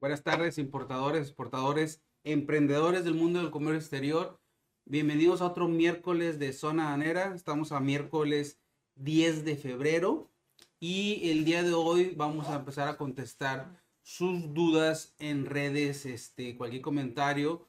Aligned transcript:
Buenas 0.00 0.22
tardes, 0.22 0.58
importadores, 0.58 1.22
exportadores, 1.22 2.04
emprendedores 2.22 3.04
del 3.04 3.14
mundo 3.14 3.40
del 3.40 3.50
comercio 3.50 3.80
exterior. 3.80 4.38
Bienvenidos 4.84 5.40
a 5.40 5.46
otro 5.46 5.66
miércoles 5.66 6.38
de 6.38 6.52
Zona 6.52 6.92
Anera. 6.92 7.34
Estamos 7.34 7.72
a 7.72 7.80
miércoles 7.80 8.60
10 8.94 9.44
de 9.44 9.56
febrero 9.56 10.30
y 10.78 11.28
el 11.30 11.44
día 11.44 11.64
de 11.64 11.72
hoy 11.74 12.14
vamos 12.16 12.46
a 12.46 12.54
empezar 12.54 12.86
a 12.86 12.96
contestar 12.96 13.82
sus 14.04 14.54
dudas 14.54 15.16
en 15.18 15.46
redes, 15.46 16.06
este, 16.06 16.56
cualquier 16.56 16.82
comentario, 16.82 17.66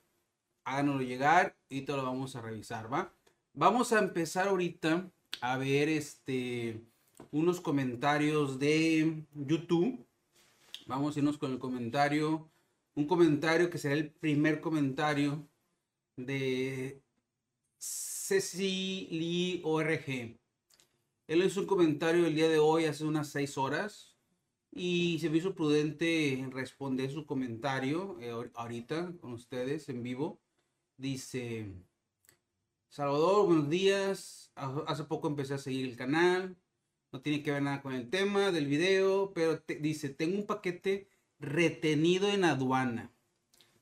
háganoslo 0.66 1.02
llegar 1.02 1.58
y 1.68 1.82
te 1.82 1.94
lo 1.94 2.04
vamos 2.04 2.36
a 2.36 2.42
revisar, 2.42 2.94
¿va? 2.94 3.12
Vamos 3.54 3.92
a 3.92 3.98
empezar 3.98 4.50
ahorita 4.50 5.10
a 5.42 5.58
ver 5.58 5.90
este 5.90 6.80
unos 7.32 7.60
comentarios 7.60 8.60
de 8.60 9.26
YouTube 9.34 10.06
Vamos 10.90 11.16
a 11.16 11.20
irnos 11.20 11.38
con 11.38 11.52
el 11.52 11.60
comentario. 11.60 12.50
Un 12.96 13.06
comentario 13.06 13.70
que 13.70 13.78
será 13.78 13.94
el 13.94 14.10
primer 14.12 14.60
comentario 14.60 15.48
de 16.16 17.04
Ceci 17.78 19.08
Lee 19.12 19.62
ORG. 19.64 20.40
Él 21.28 21.44
hizo 21.44 21.62
un 21.62 21.68
comentario 21.68 22.26
el 22.26 22.34
día 22.34 22.50
de 22.50 22.58
hoy, 22.58 22.86
hace 22.86 23.06
unas 23.06 23.30
seis 23.30 23.56
horas, 23.56 24.18
y 24.72 25.20
se 25.20 25.30
me 25.30 25.38
hizo 25.38 25.54
prudente 25.54 26.44
responder 26.50 27.12
su 27.12 27.28
comentario 27.28 28.18
eh, 28.20 28.32
ahorita 28.56 29.14
con 29.22 29.34
ustedes 29.34 29.90
en 29.90 30.02
vivo. 30.02 30.42
Dice, 30.98 31.72
Salvador, 32.88 33.46
buenos 33.46 33.70
días. 33.70 34.52
Hace 34.56 35.04
poco 35.04 35.28
empecé 35.28 35.54
a 35.54 35.60
seguir 35.60 35.88
el 35.88 35.96
canal 35.96 36.58
no 37.12 37.22
tiene 37.22 37.44
que 37.44 37.52
ver 37.52 37.62
nada 37.62 37.82
con 37.82 37.94
el 37.94 38.10
tema 38.10 38.52
del 38.52 38.68
video, 38.68 39.32
pero 39.34 39.62
dice, 39.80 40.10
tengo 40.10 40.38
un 40.38 40.46
paquete 40.46 41.08
retenido 41.40 42.30
en 42.30 42.44
aduana. 42.44 43.12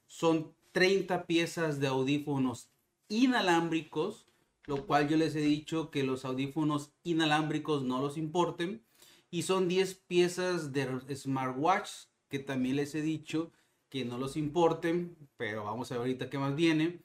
Son 0.05 0.53
30 0.71 1.25
piezas 1.25 1.79
de 1.79 1.87
audífonos 1.87 2.69
inalámbricos, 3.09 4.27
lo 4.65 4.85
cual 4.85 5.09
yo 5.09 5.17
les 5.17 5.35
he 5.35 5.41
dicho 5.41 5.91
que 5.91 6.03
los 6.03 6.25
audífonos 6.25 6.91
inalámbricos 7.03 7.83
no 7.83 8.01
los 8.01 8.17
importen. 8.17 8.83
Y 9.29 9.41
son 9.41 9.67
10 9.67 9.95
piezas 10.07 10.71
de 10.71 11.15
smartwatch, 11.15 11.89
que 12.29 12.39
también 12.39 12.77
les 12.77 12.95
he 12.95 13.01
dicho 13.01 13.51
que 13.89 14.05
no 14.05 14.17
los 14.17 14.37
importen, 14.37 15.17
pero 15.37 15.65
vamos 15.65 15.91
a 15.91 15.95
ver 15.95 16.01
ahorita 16.01 16.29
qué 16.29 16.37
más 16.37 16.55
viene. 16.55 17.01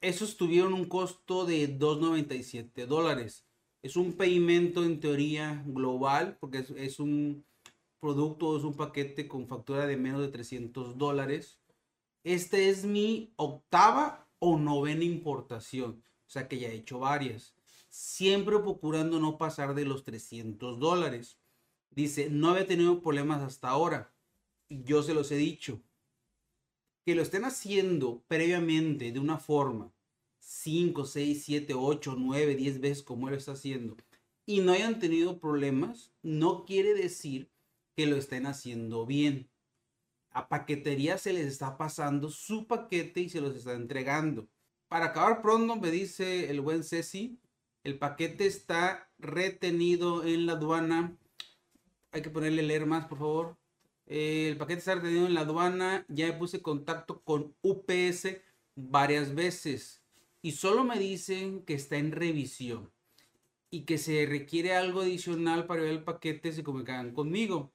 Esos 0.00 0.36
tuvieron 0.36 0.72
un 0.74 0.86
costo 0.86 1.44
de 1.44 1.78
2.97 1.78 2.86
dólares. 2.86 3.44
Es 3.82 3.96
un 3.96 4.12
pedimento 4.12 4.84
en 4.84 5.00
teoría 5.00 5.60
global, 5.66 6.36
porque 6.38 6.64
es, 6.76 7.00
un 7.00 7.44
producto, 7.98 8.56
es 8.56 8.62
un 8.62 8.74
paquete 8.74 9.26
con 9.26 9.48
factura 9.48 9.86
de 9.86 9.96
menos 9.96 10.20
de 10.20 10.28
300 10.28 10.96
dólares. 10.96 11.58
Este 12.22 12.68
es 12.68 12.84
mi 12.84 13.32
octava 13.34 14.28
o 14.38 14.56
novena 14.56 15.02
importación, 15.02 16.04
o 16.26 16.30
sea 16.30 16.46
que 16.46 16.60
ya 16.60 16.68
he 16.68 16.76
hecho 16.76 17.00
varias. 17.00 17.56
Siempre 17.90 18.56
procurando 18.60 19.18
no 19.18 19.36
pasar 19.36 19.74
de 19.74 19.84
los 19.84 20.04
300 20.04 20.78
dólares. 20.78 21.38
Dice, 21.90 22.30
no 22.30 22.50
había 22.50 22.66
tenido 22.68 23.02
problemas 23.02 23.42
hasta 23.42 23.68
ahora. 23.68 24.14
Yo 24.68 25.02
se 25.02 25.12
los 25.12 25.30
he 25.32 25.36
dicho. 25.36 25.82
Que 27.04 27.16
lo 27.16 27.22
estén 27.22 27.44
haciendo 27.44 28.22
previamente 28.28 29.10
de 29.10 29.18
una 29.18 29.38
forma 29.38 29.92
5, 30.44 31.04
6, 31.04 31.44
7, 31.44 31.74
8, 31.74 32.16
9, 32.18 32.56
10 32.56 32.80
veces 32.80 33.02
como 33.02 33.28
él 33.28 33.34
está 33.34 33.52
haciendo 33.52 33.96
y 34.44 34.60
no 34.60 34.72
hayan 34.72 34.98
tenido 34.98 35.38
problemas, 35.38 36.12
no 36.22 36.64
quiere 36.64 36.94
decir 36.94 37.50
que 37.94 38.06
lo 38.06 38.16
estén 38.16 38.46
haciendo 38.46 39.06
bien. 39.06 39.48
A 40.30 40.48
paquetería 40.48 41.16
se 41.18 41.32
les 41.32 41.46
está 41.46 41.76
pasando 41.76 42.28
su 42.28 42.66
paquete 42.66 43.20
y 43.20 43.28
se 43.28 43.40
los 43.40 43.54
está 43.54 43.74
entregando. 43.74 44.48
Para 44.88 45.06
acabar 45.06 45.42
pronto, 45.42 45.76
me 45.76 45.90
dice 45.90 46.50
el 46.50 46.60
buen 46.60 46.82
Ceci, 46.82 47.38
el 47.84 47.98
paquete 47.98 48.46
está 48.46 49.08
retenido 49.18 50.24
en 50.24 50.46
la 50.46 50.54
aduana. 50.54 51.16
Hay 52.10 52.22
que 52.22 52.30
ponerle 52.30 52.62
leer 52.62 52.86
más, 52.86 53.06
por 53.06 53.18
favor. 53.18 53.56
el 54.06 54.56
paquete 54.56 54.80
está 54.80 54.96
retenido 54.96 55.26
en 55.26 55.34
la 55.34 55.42
aduana. 55.42 56.04
Ya 56.08 56.26
me 56.26 56.32
puse 56.32 56.62
contacto 56.62 57.22
con 57.22 57.54
UPS 57.62 58.36
varias 58.74 59.34
veces 59.34 60.01
y 60.42 60.52
solo 60.52 60.82
me 60.84 60.98
dicen 60.98 61.64
que 61.64 61.74
está 61.74 61.96
en 61.96 62.10
revisión 62.10 62.90
y 63.70 63.82
que 63.84 63.96
se 63.96 64.26
requiere 64.26 64.74
algo 64.74 65.00
adicional 65.00 65.66
para 65.66 65.82
ver 65.82 65.92
el 65.92 66.04
paquete, 66.04 66.52
se 66.52 66.64
comunican 66.64 67.14
conmigo, 67.14 67.72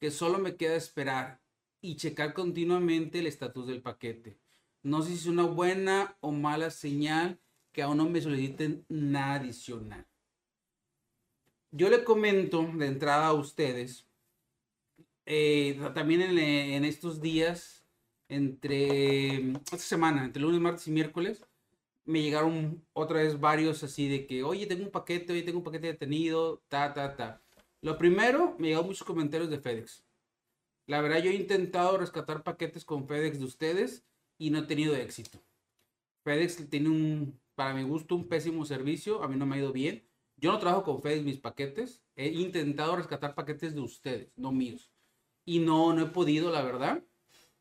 que 0.00 0.10
solo 0.10 0.38
me 0.38 0.56
queda 0.56 0.74
esperar 0.74 1.40
y 1.80 1.96
checar 1.96 2.34
continuamente 2.34 3.20
el 3.20 3.26
estatus 3.26 3.66
del 3.66 3.82
paquete. 3.82 4.38
No 4.82 5.02
sé 5.02 5.10
si 5.10 5.14
es 5.14 5.26
una 5.26 5.44
buena 5.44 6.16
o 6.20 6.32
mala 6.32 6.70
señal 6.70 7.38
que 7.72 7.82
aún 7.82 7.98
no 7.98 8.08
me 8.08 8.20
soliciten 8.20 8.84
nada 8.88 9.34
adicional. 9.34 10.06
Yo 11.70 11.90
le 11.90 12.04
comento 12.04 12.66
de 12.74 12.86
entrada 12.86 13.26
a 13.26 13.34
ustedes, 13.34 14.08
eh, 15.26 15.78
también 15.94 16.22
en, 16.22 16.38
en, 16.38 16.84
estos 16.84 17.20
días, 17.20 17.84
entre 18.28 19.52
esta 19.52 19.78
semana, 19.78 20.24
entre 20.24 20.40
lunes, 20.40 20.60
martes 20.60 20.88
y 20.88 20.92
miércoles, 20.92 21.42
me 22.06 22.22
llegaron 22.22 22.86
otra 22.92 23.20
vez 23.22 23.38
varios 23.38 23.82
así 23.82 24.08
de 24.08 24.26
que, 24.26 24.42
oye, 24.42 24.66
tengo 24.66 24.84
un 24.84 24.90
paquete, 24.90 25.32
oye, 25.32 25.42
tengo 25.42 25.58
un 25.58 25.64
paquete 25.64 25.88
detenido, 25.88 26.62
ta, 26.68 26.94
ta, 26.94 27.16
ta. 27.16 27.42
Lo 27.82 27.98
primero, 27.98 28.56
me 28.58 28.68
llegaron 28.68 28.86
muchos 28.86 29.06
comentarios 29.06 29.50
de 29.50 29.58
FedEx. 29.58 30.04
La 30.86 31.00
verdad, 31.00 31.18
yo 31.18 31.30
he 31.30 31.34
intentado 31.34 31.98
rescatar 31.98 32.44
paquetes 32.44 32.84
con 32.84 33.06
FedEx 33.06 33.38
de 33.40 33.44
ustedes 33.44 34.06
y 34.38 34.50
no 34.50 34.60
he 34.60 34.62
tenido 34.62 34.94
éxito. 34.94 35.42
FedEx 36.24 36.70
tiene 36.70 36.88
un, 36.88 37.40
para 37.54 37.74
mi 37.74 37.82
gusto, 37.82 38.14
un 38.14 38.28
pésimo 38.28 38.64
servicio. 38.64 39.22
A 39.22 39.28
mí 39.28 39.36
no 39.36 39.46
me 39.46 39.56
ha 39.56 39.58
ido 39.58 39.72
bien. 39.72 40.08
Yo 40.36 40.52
no 40.52 40.58
trabajo 40.58 40.84
con 40.84 41.02
FedEx 41.02 41.24
mis 41.24 41.38
paquetes. 41.38 42.04
He 42.14 42.28
intentado 42.28 42.96
rescatar 42.96 43.34
paquetes 43.34 43.74
de 43.74 43.80
ustedes, 43.80 44.32
no 44.36 44.52
míos. 44.52 44.92
Y 45.44 45.58
no, 45.58 45.92
no 45.92 46.02
he 46.02 46.06
podido, 46.06 46.50
la 46.52 46.62
verdad. 46.62 47.04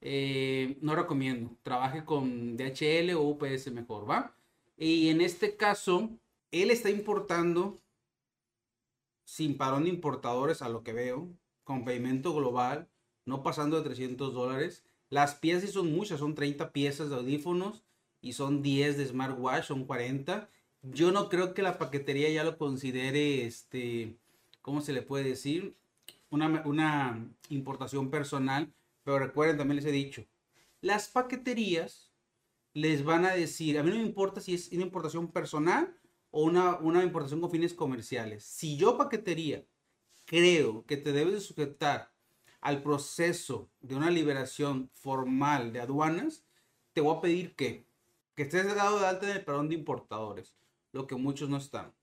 Eh, 0.08 0.78
no 0.82 0.96
recomiendo. 0.96 1.58
Trabaje 1.64 2.06
con 2.06 2.58
DHL 2.58 3.16
o 3.16 3.24
UPS 3.24 3.72
mejor, 3.72 4.08
¿va? 4.08 4.36
Y 4.78 5.10
en 5.10 5.20
este 5.20 5.58
caso, 5.58 6.12
él 6.52 6.70
está 6.70 6.92
importando 6.92 7.82
sin 9.24 9.58
parón 9.58 9.86
de 9.86 9.90
importadores, 9.90 10.62
a 10.62 10.70
lo 10.70 10.84
que 10.84 10.94
veo, 10.94 11.28
con 11.64 11.86
pedimento 11.86 12.36
global, 12.36 12.88
no 13.26 13.42
pasando 13.42 13.78
de 13.78 13.84
300 13.84 14.32
dólares. 14.32 14.84
Las 15.10 15.34
piezas 15.34 15.72
son 15.72 15.92
muchas, 15.92 16.20
son 16.20 16.36
30 16.36 16.72
piezas 16.72 17.10
de 17.10 17.16
audífonos 17.16 17.84
y 18.22 18.34
son 18.34 18.62
10 18.62 19.00
de 19.00 19.08
smartwatch, 19.08 19.66
son 19.66 19.86
40. 19.86 20.52
Yo 20.84 21.12
no 21.12 21.30
creo 21.30 21.56
que 21.56 21.64
la 21.64 21.80
paquetería 21.80 22.30
ya 22.30 22.44
lo 22.44 22.60
considere, 22.60 23.48
este, 23.48 24.16
¿cómo 24.62 24.82
se 24.82 24.94
le 24.94 25.02
puede 25.02 25.24
decir? 25.24 25.76
Una, 26.30 26.62
una 26.64 27.28
importación 27.50 28.12
personal 28.12 28.72
pero 29.06 29.20
recuerden, 29.20 29.58
también 29.58 29.78
les 29.78 29.86
he 29.86 29.92
dicho, 29.92 30.26
las 30.82 31.08
paqueterías 31.08 32.12
les 32.74 33.06
van 33.06 33.24
a 33.24 33.32
decir, 33.32 33.78
a 33.80 33.84
mí 33.84 33.92
no 33.92 33.98
me 33.98 34.02
importa 34.02 34.42
si 34.42 34.56
es 34.56 34.72
una 34.72 34.82
importación 34.82 35.32
personal 35.32 35.98
o 36.32 36.44
una, 36.44 36.78
una 36.80 37.04
importación 37.04 37.40
con 37.40 37.52
fines 37.52 37.74
comerciales. 37.74 38.44
Si 38.44 38.76
yo 38.76 38.98
paquetería 38.98 39.66
creo 40.26 40.86
que 40.88 40.98
te 40.98 41.14
debes 41.14 41.36
de 41.36 41.40
sujetar 41.40 42.12
al 42.62 42.82
proceso 42.82 43.72
de 43.80 43.96
una 43.96 44.10
liberación 44.10 44.90
formal 44.96 45.72
de 45.72 45.82
aduanas, 45.82 46.44
te 46.94 47.02
voy 47.02 47.16
a 47.16 47.22
pedir 47.22 47.56
que, 47.56 47.88
que 48.34 48.44
estés 48.44 48.66
dado 48.76 49.00
de 49.00 49.06
alta 49.06 49.30
en 49.30 49.38
el 49.38 49.46
perdón 49.46 49.70
de 49.70 49.76
importadores, 49.76 50.58
lo 50.92 51.06
que 51.06 51.16
muchos 51.16 51.48
no 51.48 51.58
están. 51.58 51.94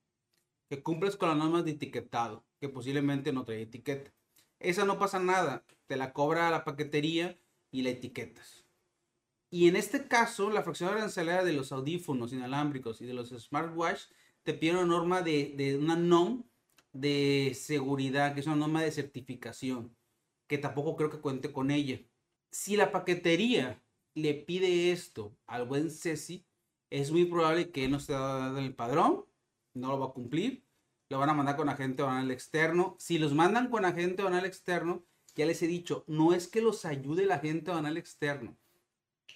Que 0.68 0.84
cumples 0.84 1.16
con 1.16 1.30
las 1.30 1.38
normas 1.38 1.64
de 1.64 1.72
etiquetado, 1.72 2.46
que 2.60 2.68
posiblemente 2.68 3.32
no 3.32 3.44
trae 3.44 3.62
etiqueta. 3.62 4.14
Esa 4.62 4.84
no 4.84 4.98
pasa 4.98 5.18
nada, 5.18 5.64
te 5.86 5.96
la 5.96 6.12
cobra 6.12 6.50
la 6.50 6.64
paquetería 6.64 7.38
y 7.72 7.82
la 7.82 7.90
etiquetas. 7.90 8.64
Y 9.50 9.68
en 9.68 9.76
este 9.76 10.06
caso, 10.06 10.50
la 10.50 10.62
fracción 10.62 10.90
arancelaria 10.90 11.44
de 11.44 11.52
los 11.52 11.72
audífonos 11.72 12.32
inalámbricos 12.32 13.00
y 13.00 13.06
de 13.06 13.12
los 13.12 13.30
smartwatch 13.30 14.02
te 14.44 14.54
pide 14.54 14.72
una 14.72 14.84
norma 14.84 15.20
de, 15.22 15.52
de 15.56 15.76
una 15.76 15.96
NOM 15.96 16.44
de 16.92 17.52
seguridad, 17.54 18.34
que 18.34 18.40
es 18.40 18.46
una 18.46 18.56
norma 18.56 18.82
de 18.82 18.92
certificación, 18.92 19.94
que 20.46 20.58
tampoco 20.58 20.96
creo 20.96 21.10
que 21.10 21.20
cuente 21.20 21.52
con 21.52 21.70
ella. 21.70 22.00
Si 22.50 22.76
la 22.76 22.92
paquetería 22.92 23.82
le 24.14 24.34
pide 24.34 24.92
esto 24.92 25.36
al 25.46 25.66
buen 25.66 25.90
Ceci, 25.90 26.46
es 26.88 27.10
muy 27.10 27.24
probable 27.24 27.70
que 27.72 27.88
no 27.88 27.96
esté 27.96 28.12
dando 28.12 28.60
el 28.60 28.74
padrón, 28.74 29.24
no 29.74 29.88
lo 29.88 29.98
va 29.98 30.06
a 30.06 30.12
cumplir 30.12 30.61
lo 31.12 31.18
van 31.18 31.28
a 31.28 31.34
mandar 31.34 31.56
con 31.56 31.68
agente 31.68 32.02
banal 32.02 32.30
externo. 32.30 32.96
Si 32.98 33.18
los 33.18 33.34
mandan 33.34 33.68
con 33.68 33.84
agente 33.84 34.22
banal 34.22 34.46
externo, 34.46 35.04
ya 35.36 35.44
les 35.44 35.62
he 35.62 35.66
dicho, 35.66 36.04
no 36.06 36.32
es 36.32 36.48
que 36.48 36.62
los 36.62 36.86
ayude 36.86 37.24
el 37.24 37.32
agente 37.32 37.70
banal 37.70 37.98
externo. 37.98 38.56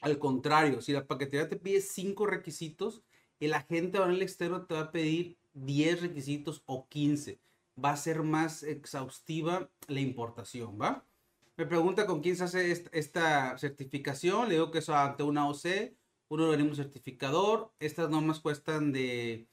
Al 0.00 0.18
contrario, 0.18 0.80
si 0.80 0.92
la 0.92 1.06
paquetería 1.06 1.50
te 1.50 1.56
pide 1.56 1.82
cinco 1.82 2.26
requisitos, 2.26 3.02
el 3.40 3.52
agente 3.52 3.98
banal 3.98 4.22
externo 4.22 4.64
te 4.64 4.72
va 4.72 4.80
a 4.80 4.90
pedir 4.90 5.36
10 5.52 6.00
requisitos 6.00 6.62
o 6.64 6.88
15. 6.88 7.40
Va 7.82 7.90
a 7.90 7.96
ser 7.98 8.22
más 8.22 8.62
exhaustiva 8.62 9.68
la 9.86 10.00
importación, 10.00 10.80
¿va? 10.80 11.04
Me 11.58 11.66
pregunta 11.66 12.06
con 12.06 12.22
quién 12.22 12.36
se 12.36 12.44
hace 12.44 12.86
esta, 12.92 13.58
certificación. 13.58 14.48
Le 14.48 14.54
digo 14.54 14.70
que 14.70 14.78
es 14.78 14.88
ante 14.88 15.24
una 15.24 15.46
OC, 15.46 15.94
un 16.28 16.40
organismo 16.40 16.74
certificador. 16.74 17.70
Estas 17.80 18.08
normas 18.08 18.40
cuestan 18.40 18.92
de 18.92 19.46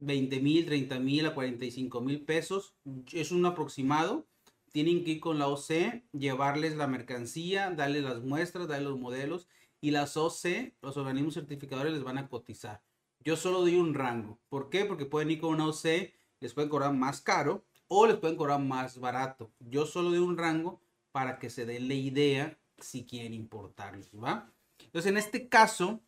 20 0.00 0.40
mil, 0.40 0.66
30 0.66 0.98
mil 0.98 1.26
a 1.26 1.34
45 1.34 2.00
mil 2.00 2.24
pesos. 2.24 2.74
Es 3.12 3.32
un 3.32 3.44
aproximado. 3.46 4.26
Tienen 4.72 5.04
que 5.04 5.12
ir 5.12 5.20
con 5.20 5.38
la 5.38 5.48
OC, 5.48 6.04
llevarles 6.12 6.76
la 6.76 6.86
mercancía, 6.86 7.70
darles 7.70 8.04
las 8.04 8.22
muestras, 8.22 8.68
darles 8.68 8.88
los 8.88 8.98
modelos. 8.98 9.48
Y 9.80 9.90
las 9.90 10.16
OC, 10.16 10.74
los 10.82 10.96
organismos 10.96 11.34
certificadores, 11.34 11.92
les 11.92 12.02
van 12.02 12.18
a 12.18 12.28
cotizar. 12.28 12.82
Yo 13.24 13.36
solo 13.36 13.60
doy 13.60 13.76
un 13.76 13.94
rango. 13.94 14.38
¿Por 14.48 14.70
qué? 14.70 14.84
Porque 14.84 15.06
pueden 15.06 15.30
ir 15.30 15.40
con 15.40 15.54
una 15.54 15.66
OC, 15.66 16.12
les 16.40 16.54
pueden 16.54 16.70
cobrar 16.70 16.92
más 16.92 17.20
caro 17.20 17.64
o 17.88 18.06
les 18.06 18.16
pueden 18.16 18.36
cobrar 18.36 18.60
más 18.60 18.98
barato. 18.98 19.50
Yo 19.60 19.86
solo 19.86 20.10
doy 20.10 20.18
un 20.18 20.36
rango 20.36 20.80
para 21.12 21.38
que 21.38 21.50
se 21.50 21.66
den 21.66 21.88
la 21.88 21.94
idea 21.94 22.58
si 22.78 23.04
quieren 23.04 23.32
importarlos, 23.32 24.10
¿va? 24.12 24.52
Entonces, 24.78 25.10
en 25.10 25.16
este 25.16 25.48
caso, 25.48 26.00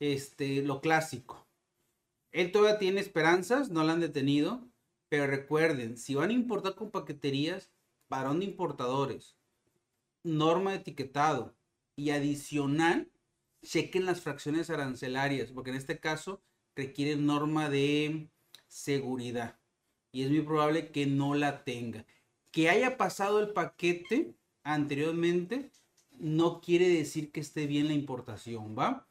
este, 0.00 0.62
lo 0.62 0.80
clásico. 0.80 1.46
Él 2.34 2.50
todavía 2.50 2.80
tiene 2.80 3.00
esperanzas, 3.00 3.70
no 3.70 3.84
la 3.84 3.92
han 3.92 4.00
detenido, 4.00 4.68
pero 5.08 5.28
recuerden, 5.28 5.96
si 5.96 6.16
van 6.16 6.30
a 6.30 6.32
importar 6.32 6.74
con 6.74 6.90
paqueterías, 6.90 7.70
varón 8.08 8.40
de 8.40 8.46
importadores, 8.46 9.36
norma 10.24 10.72
de 10.72 10.78
etiquetado 10.78 11.54
y 11.94 12.10
adicional, 12.10 13.08
chequen 13.62 14.04
las 14.04 14.20
fracciones 14.20 14.68
arancelarias, 14.68 15.52
porque 15.52 15.70
en 15.70 15.76
este 15.76 16.00
caso 16.00 16.42
requieren 16.74 17.24
norma 17.24 17.70
de 17.70 18.28
seguridad 18.66 19.56
y 20.10 20.24
es 20.24 20.30
muy 20.30 20.42
probable 20.42 20.90
que 20.90 21.06
no 21.06 21.36
la 21.36 21.62
tenga. 21.62 22.04
Que 22.50 22.68
haya 22.68 22.96
pasado 22.96 23.38
el 23.38 23.52
paquete 23.52 24.34
anteriormente 24.64 25.70
no 26.18 26.60
quiere 26.60 26.88
decir 26.88 27.30
que 27.30 27.38
esté 27.38 27.68
bien 27.68 27.86
la 27.86 27.94
importación, 27.94 28.76
¿va? 28.76 29.06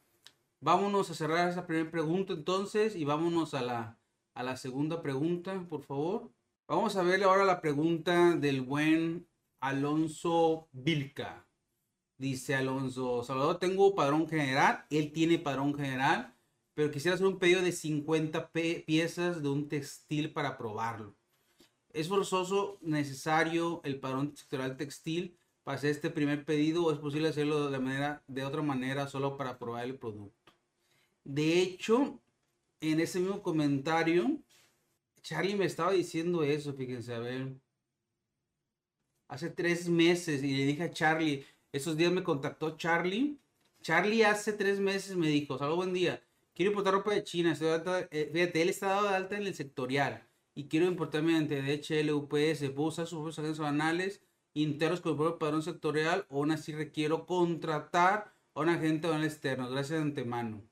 Vámonos 0.63 1.09
a 1.09 1.13
cerrar 1.13 1.49
esa 1.49 1.67
primera 1.67 1.91
pregunta 1.91 2.33
entonces 2.33 2.95
y 2.95 3.03
vámonos 3.03 3.53
a 3.53 3.61
la, 3.61 3.99
a 4.33 4.43
la 4.43 4.55
segunda 4.55 5.01
pregunta, 5.01 5.65
por 5.69 5.83
favor. 5.83 6.31
Vamos 6.67 6.95
a 6.95 7.03
ver 7.03 7.23
ahora 7.23 7.43
la 7.43 7.61
pregunta 7.61 8.35
del 8.35 8.61
buen 8.61 9.27
Alonso 9.59 10.69
Vilca. 10.71 11.45
Dice 12.17 12.55
Alonso, 12.55 13.23
Salvador, 13.23 13.59
tengo 13.59 13.93
padrón 13.93 14.27
general, 14.27 14.85
él 14.89 15.11
tiene 15.11 15.37
padrón 15.37 15.75
general 15.75 16.33
pero 16.73 16.91
quisiera 16.91 17.15
hacer 17.15 17.27
un 17.27 17.39
pedido 17.39 17.61
de 17.61 17.71
50 17.71 18.51
piezas 18.51 19.43
de 19.43 19.49
un 19.49 19.69
textil 19.69 20.33
para 20.33 20.57
probarlo. 20.57 21.15
¿Es 21.89 22.07
forzoso, 22.07 22.79
necesario 22.81 23.81
el 23.83 23.99
padrón 23.99 24.35
sectorial 24.35 24.77
textil 24.77 25.37
para 25.63 25.77
hacer 25.77 25.91
este 25.91 26.09
primer 26.09 26.43
pedido 26.45 26.85
o 26.85 26.91
es 26.91 26.97
posible 26.97 27.29
hacerlo 27.29 27.69
de, 27.69 27.79
manera, 27.79 28.23
de 28.27 28.43
otra 28.43 28.63
manera 28.63 29.07
solo 29.07 29.37
para 29.37 29.59
probar 29.59 29.85
el 29.85 29.99
producto? 29.99 30.42
De 31.23 31.61
hecho, 31.61 32.21
en 32.81 32.99
ese 32.99 33.19
mismo 33.19 33.41
comentario, 33.41 34.39
Charlie 35.21 35.55
me 35.55 35.65
estaba 35.65 35.91
diciendo 35.93 36.43
eso, 36.43 36.73
fíjense, 36.73 37.13
a 37.13 37.19
ver. 37.19 37.53
Hace 39.27 39.49
tres 39.49 39.89
meses 39.89 40.43
y 40.43 40.55
le 40.55 40.65
dije 40.65 40.83
a 40.83 40.91
Charlie, 40.91 41.45
esos 41.71 41.97
días 41.97 42.11
me 42.11 42.23
contactó 42.23 42.77
Charlie. 42.77 43.37
Charlie 43.81 44.23
hace 44.23 44.53
tres 44.53 44.79
meses 44.79 45.15
me 45.15 45.27
dijo, 45.27 45.57
salud, 45.57 45.75
buen 45.75 45.93
día 45.93 46.23
quiero 46.55 46.71
importar 46.71 46.93
ropa 46.93 47.13
de 47.13 47.23
China, 47.23 47.53
eh, 48.11 48.29
fíjate, 48.31 48.61
él 48.61 48.69
está 48.69 48.87
dado 48.87 49.09
de 49.09 49.15
alta 49.15 49.37
en 49.37 49.47
el 49.47 49.55
sectorial 49.55 50.23
y 50.55 50.67
quiero 50.67 50.85
importar 50.85 51.23
mediante 51.23 51.61
DHL, 51.61 52.11
UPS, 52.11 52.69
puedo 52.71 52.89
usar 52.89 53.07
sus 53.07 53.57
banales 53.57 54.21
internos 54.53 55.01
con 55.01 55.13
el 55.13 55.17
propio 55.17 55.39
padrón 55.39 55.63
sectorial 55.63 56.25
o 56.29 56.37
aún 56.37 56.51
así 56.51 56.73
requiero 56.73 57.25
contratar 57.25 58.33
a 58.53 58.61
un 58.61 58.69
agente 58.69 59.07
banal 59.07 59.25
externo, 59.25 59.69
gracias 59.69 59.99
de 59.99 60.05
antemano. 60.05 60.63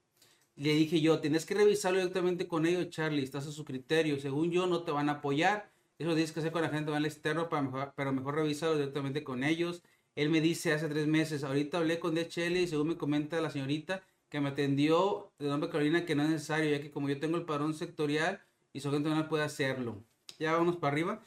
Le 0.56 0.74
dije 0.74 1.02
yo, 1.02 1.20
tienes 1.20 1.46
que 1.46 1.54
revisarlo 1.56 2.00
directamente 2.00 2.48
con 2.48 2.66
ellos, 2.66 2.90
Charlie, 2.90 3.24
estás 3.24 3.48
a 3.48 3.52
su 3.52 3.66
criterio, 3.66 4.20
según 4.20 4.52
yo 4.52 4.68
no 4.68 4.84
te 4.84 4.92
van 4.92 5.10
a 5.10 5.14
apoyar, 5.14 5.72
eso 5.98 6.10
tienes 6.14 6.32
que 6.32 6.40
hacer 6.40 6.52
con 6.52 6.64
agente 6.64 6.92
banal 6.92 7.06
externo, 7.06 7.50
para 7.50 7.62
mejor, 7.62 7.94
pero 7.96 8.12
mejor 8.12 8.36
revisarlo 8.36 8.76
directamente 8.76 9.24
con 9.24 9.44
ellos. 9.44 9.84
Él 10.16 10.30
me 10.30 10.42
dice 10.42 10.74
hace 10.74 10.90
tres 10.90 11.08
meses, 11.08 11.44
ahorita 11.44 11.78
hablé 11.78 12.00
con 12.00 12.16
DHL 12.16 12.58
y 12.58 12.68
según 12.68 12.90
me 12.90 12.98
comenta 12.98 13.40
la 13.42 13.50
señorita, 13.50 14.04
que 14.30 14.40
me 14.42 14.50
atendió 14.50 15.32
de 15.40 15.48
nombre 15.48 15.70
Carolina 15.70 16.06
que 16.06 16.16
no 16.16 16.24
es 16.24 16.30
necesario, 16.30 16.72
ya 16.72 16.82
que 16.82 16.92
como 16.92 17.10
yo 17.10 17.20
tengo 17.20 17.38
el 17.38 17.46
padrón 17.46 17.74
sectorial 17.74 18.42
y 18.74 18.80
su 18.80 18.92
gente 18.92 19.10
no 19.10 19.28
puede 19.28 19.44
hacerlo. 19.44 20.04
Ya 20.40 20.54
vamos 20.54 20.78
para 20.78 20.94
arriba. 20.94 21.24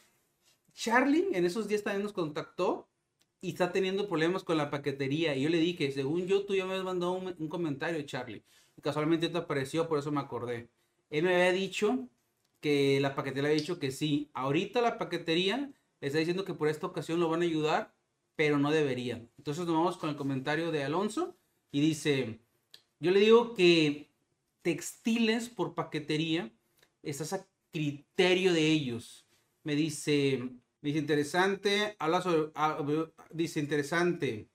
Charlie 0.75 1.29
en 1.33 1.45
esos 1.45 1.69
días 1.69 1.83
también 1.83 2.03
nos 2.03 2.13
contactó 2.13 2.89
y 3.41 3.51
está 3.51 3.73
teniendo 3.73 4.09
problemas 4.09 4.43
con 4.43 4.57
la 4.57 4.71
paquetería. 4.71 5.37
Y 5.37 5.43
yo 5.43 5.51
le 5.51 5.59
dije, 5.59 5.93
según 5.93 6.27
yo, 6.27 6.47
tú 6.47 6.55
ya 6.55 6.65
me 6.65 6.75
has 6.75 6.83
mandado 6.83 7.13
un, 7.13 7.49
comentario, 7.49 8.01
Charlie. 8.03 8.43
Casualmente 8.83 9.29
te 9.29 9.39
apareció, 9.39 9.89
por 9.89 9.99
eso 9.99 10.13
me 10.13 10.21
acordé. 10.21 10.69
Él 11.11 11.25
me 11.25 11.35
había 11.35 11.53
dicho 11.53 12.09
que 12.61 12.99
la 13.01 13.15
paquetería 13.15 13.51
había 13.51 13.61
dicho 13.61 13.79
que 13.79 13.91
sí. 13.91 14.31
Ahorita 14.35 14.81
la 14.81 14.99
paquetería 14.99 15.71
está 16.01 16.19
diciendo 16.19 16.45
que 16.45 16.55
por 16.55 16.69
esta 16.69 16.87
ocasión 16.87 17.21
lo 17.21 17.29
van 17.29 17.43
a 17.43 17.45
ayudar, 17.45 17.95
pero 18.37 18.59
no 18.59 18.71
deberían. 18.71 19.31
Entonces 19.39 19.67
nos 19.67 19.77
vamos 19.77 19.97
con 19.97 20.11
el 20.11 20.17
comentario 20.17 20.71
de 20.71 20.85
Alonso 20.85 21.37
y 21.71 21.81
dice, 21.81 22.41
yo 23.01 23.11
le 23.11 23.21
digo 23.21 23.55
que 23.55 24.11
textiles 24.63 25.49
por 25.49 25.75
paquetería 25.75 26.51
estás 27.03 27.33
a 27.33 27.47
criterio 27.71 28.53
de 28.53 28.67
ellos. 28.67 29.27
Me 29.63 29.75
dice, 29.75 30.49
dice 30.81 30.99
interesante, 30.99 31.97
habla 31.99 32.23
sobre, 32.23 32.51
ah, 32.55 32.83
dice 33.31 33.61
interesante. 33.61 34.49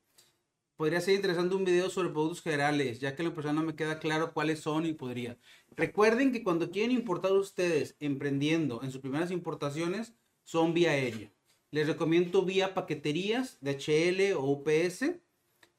Podría 0.80 1.02
ser 1.02 1.16
interesante 1.16 1.56
un 1.56 1.66
video 1.66 1.90
sobre 1.90 2.08
productos 2.08 2.42
generales, 2.42 3.02
ya 3.02 3.14
que 3.14 3.22
la 3.22 3.34
persona 3.34 3.52
no 3.52 3.64
me 3.64 3.76
queda 3.76 4.00
claro 4.00 4.32
cuáles 4.34 4.62
son 4.62 4.86
y 4.86 4.94
podría. 4.94 5.38
Recuerden 5.76 6.32
que 6.32 6.42
cuando 6.42 6.72
quieren 6.72 6.92
importar 6.92 7.34
ustedes 7.34 7.98
emprendiendo 8.00 8.82
en 8.82 8.90
sus 8.90 9.02
primeras 9.02 9.30
importaciones, 9.30 10.14
son 10.46 10.74
vía 10.74 10.92
aérea. 10.92 11.34
Les 11.72 11.86
recomiendo 11.86 12.46
vía 12.46 12.74
paqueterías, 12.74 13.58
DHL 13.60 14.36
o 14.38 14.46
UPS 14.46 15.20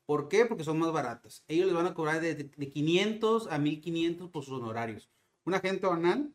¿Por 0.04 0.28
qué? 0.28 0.44
Porque 0.44 0.64
son 0.64 0.78
más 0.78 0.92
baratas. 0.92 1.46
Ellos 1.48 1.64
les 1.64 1.74
van 1.74 1.86
a 1.86 1.94
cobrar 1.94 2.20
de, 2.20 2.34
de 2.34 2.68
500 2.68 3.46
a 3.50 3.58
1500 3.58 4.28
por 4.28 4.44
sus 4.44 4.60
honorarios. 4.60 5.08
Un 5.46 5.54
agente 5.54 5.86
banal 5.86 6.34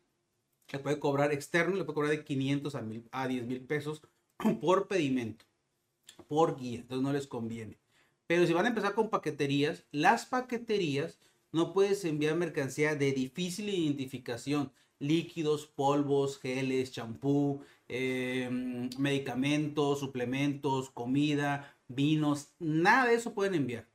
le 0.71 0.79
puede 0.79 0.99
cobrar 0.99 1.31
externo, 1.31 1.75
le 1.75 1.83
puede 1.83 1.93
cobrar 1.93 2.09
de 2.09 2.23
500 2.23 2.73
a, 2.73 2.81
1000, 2.81 3.09
a 3.11 3.27
10 3.27 3.45
mil 3.45 3.61
pesos 3.63 4.01
por 4.59 4.87
pedimento, 4.87 5.45
por 6.27 6.57
guía. 6.57 6.79
Entonces 6.79 7.03
no 7.03 7.13
les 7.13 7.27
conviene. 7.27 7.77
Pero 8.27 8.47
si 8.47 8.53
van 8.53 8.65
a 8.65 8.69
empezar 8.69 8.93
con 8.95 9.09
paqueterías, 9.09 9.85
las 9.91 10.25
paqueterías 10.25 11.19
no 11.51 11.73
puedes 11.73 12.03
enviar 12.05 12.35
mercancía 12.35 12.95
de 12.95 13.11
difícil 13.11 13.69
identificación. 13.69 14.71
Líquidos, 14.99 15.67
polvos, 15.67 16.39
geles, 16.39 16.91
champú, 16.91 17.61
eh, 17.87 18.49
medicamentos, 18.97 19.99
suplementos, 19.99 20.89
comida, 20.89 21.77
vinos, 21.87 22.53
nada 22.59 23.07
de 23.07 23.15
eso 23.15 23.33
pueden 23.33 23.55
enviar. 23.55 23.87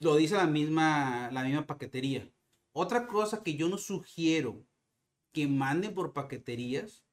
Lo 0.00 0.16
dice 0.16 0.34
la 0.34 0.46
misma, 0.46 1.30
la 1.32 1.44
misma 1.44 1.66
paquetería. 1.66 2.28
Otra 2.72 3.06
cosa 3.06 3.42
que 3.42 3.54
yo 3.54 3.68
no 3.68 3.78
sugiero 3.78 4.62
que 5.32 5.46
manden 5.46 5.94
por 5.94 6.12
paqueterías, 6.12 7.04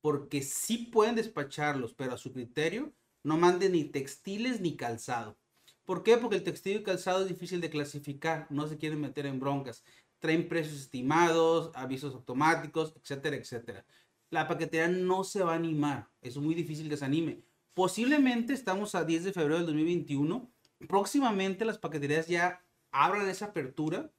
porque 0.00 0.42
sí 0.42 0.78
pueden 0.78 1.14
despacharlos, 1.14 1.94
pero 1.94 2.14
a 2.14 2.18
su 2.18 2.32
criterio, 2.32 2.92
no 3.22 3.38
manden 3.38 3.72
ni 3.72 3.84
textiles 3.84 4.60
ni 4.60 4.76
calzado. 4.76 5.36
¿Por 5.84 6.02
qué? 6.02 6.16
Porque 6.16 6.36
el 6.36 6.44
textil 6.44 6.78
y 6.78 6.82
calzado 6.82 7.22
es 7.22 7.28
difícil 7.28 7.60
de 7.60 7.70
clasificar, 7.70 8.46
no 8.50 8.66
se 8.66 8.78
quieren 8.78 9.00
meter 9.00 9.26
en 9.26 9.38
broncas. 9.38 9.84
Traen 10.18 10.48
precios 10.48 10.80
estimados, 10.80 11.70
avisos 11.74 12.14
automáticos, 12.14 12.94
etcétera, 12.96 13.36
etcétera. 13.36 13.84
La 14.30 14.48
paquetería 14.48 14.88
no 14.88 15.24
se 15.24 15.42
va 15.42 15.52
a 15.52 15.56
animar, 15.56 16.08
es 16.22 16.36
muy 16.38 16.54
difícil 16.54 16.88
que 16.88 16.96
se 16.96 17.04
anime. 17.04 17.42
Posiblemente 17.74 18.52
estamos 18.54 18.94
a 18.94 19.04
10 19.04 19.24
de 19.24 19.32
febrero 19.32 19.56
del 19.56 19.66
2021. 19.66 20.50
Próximamente 20.88 21.64
las 21.64 21.78
paqueterías 21.78 22.28
ya 22.28 22.64
abran 22.90 23.28
esa 23.28 23.46
apertura 23.46 24.10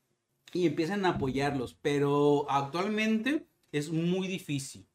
y 0.53 0.67
empiezan 0.67 1.05
a 1.05 1.10
apoyarlos, 1.10 1.74
pero 1.81 2.45
actualmente 2.50 3.48
es 3.72 3.89
muy 3.89 4.27
difícil. 4.27 4.88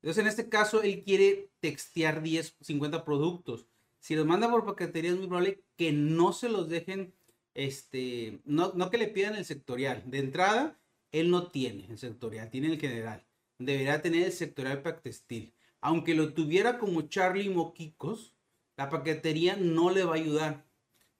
Entonces, 0.00 0.22
en 0.22 0.28
este 0.28 0.48
caso, 0.48 0.82
él 0.82 1.02
quiere 1.04 1.50
textear 1.60 2.22
10, 2.22 2.56
50 2.60 3.04
productos. 3.04 3.66
Si 4.00 4.14
los 4.14 4.26
manda 4.26 4.50
por 4.50 4.64
paquetería, 4.64 5.10
es 5.10 5.16
muy 5.18 5.26
probable 5.26 5.62
que 5.76 5.92
no 5.92 6.32
se 6.32 6.48
los 6.48 6.68
dejen, 6.68 7.14
este, 7.54 8.40
no, 8.44 8.72
no 8.74 8.90
que 8.90 8.98
le 8.98 9.08
pidan 9.08 9.36
el 9.36 9.44
sectorial. 9.44 10.02
De 10.06 10.18
entrada, 10.18 10.78
él 11.12 11.30
no 11.30 11.50
tiene 11.50 11.86
el 11.90 11.98
sectorial, 11.98 12.50
tiene 12.50 12.68
el 12.68 12.80
general. 12.80 13.26
Deberá 13.58 14.00
tener 14.02 14.24
el 14.24 14.32
sectorial 14.32 14.82
para 14.82 15.00
textil 15.00 15.54
aunque 15.80 16.14
lo 16.14 16.32
tuviera 16.34 16.78
como 16.78 17.02
Charlie 17.02 17.50
Moquicos, 17.50 18.34
la 18.76 18.88
paquetería 18.88 19.56
no 19.56 19.90
le 19.90 20.04
va 20.04 20.12
a 20.12 20.16
ayudar. 20.16 20.66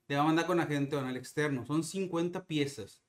Le 0.09 0.17
va 0.17 0.23
a 0.23 0.27
mandar 0.27 0.47
con 0.47 0.61
agente 0.61 0.97
banal 0.97 1.17
externo. 1.17 1.67
Son 1.67 1.85
50 1.85 2.47
piezas. 2.47 3.03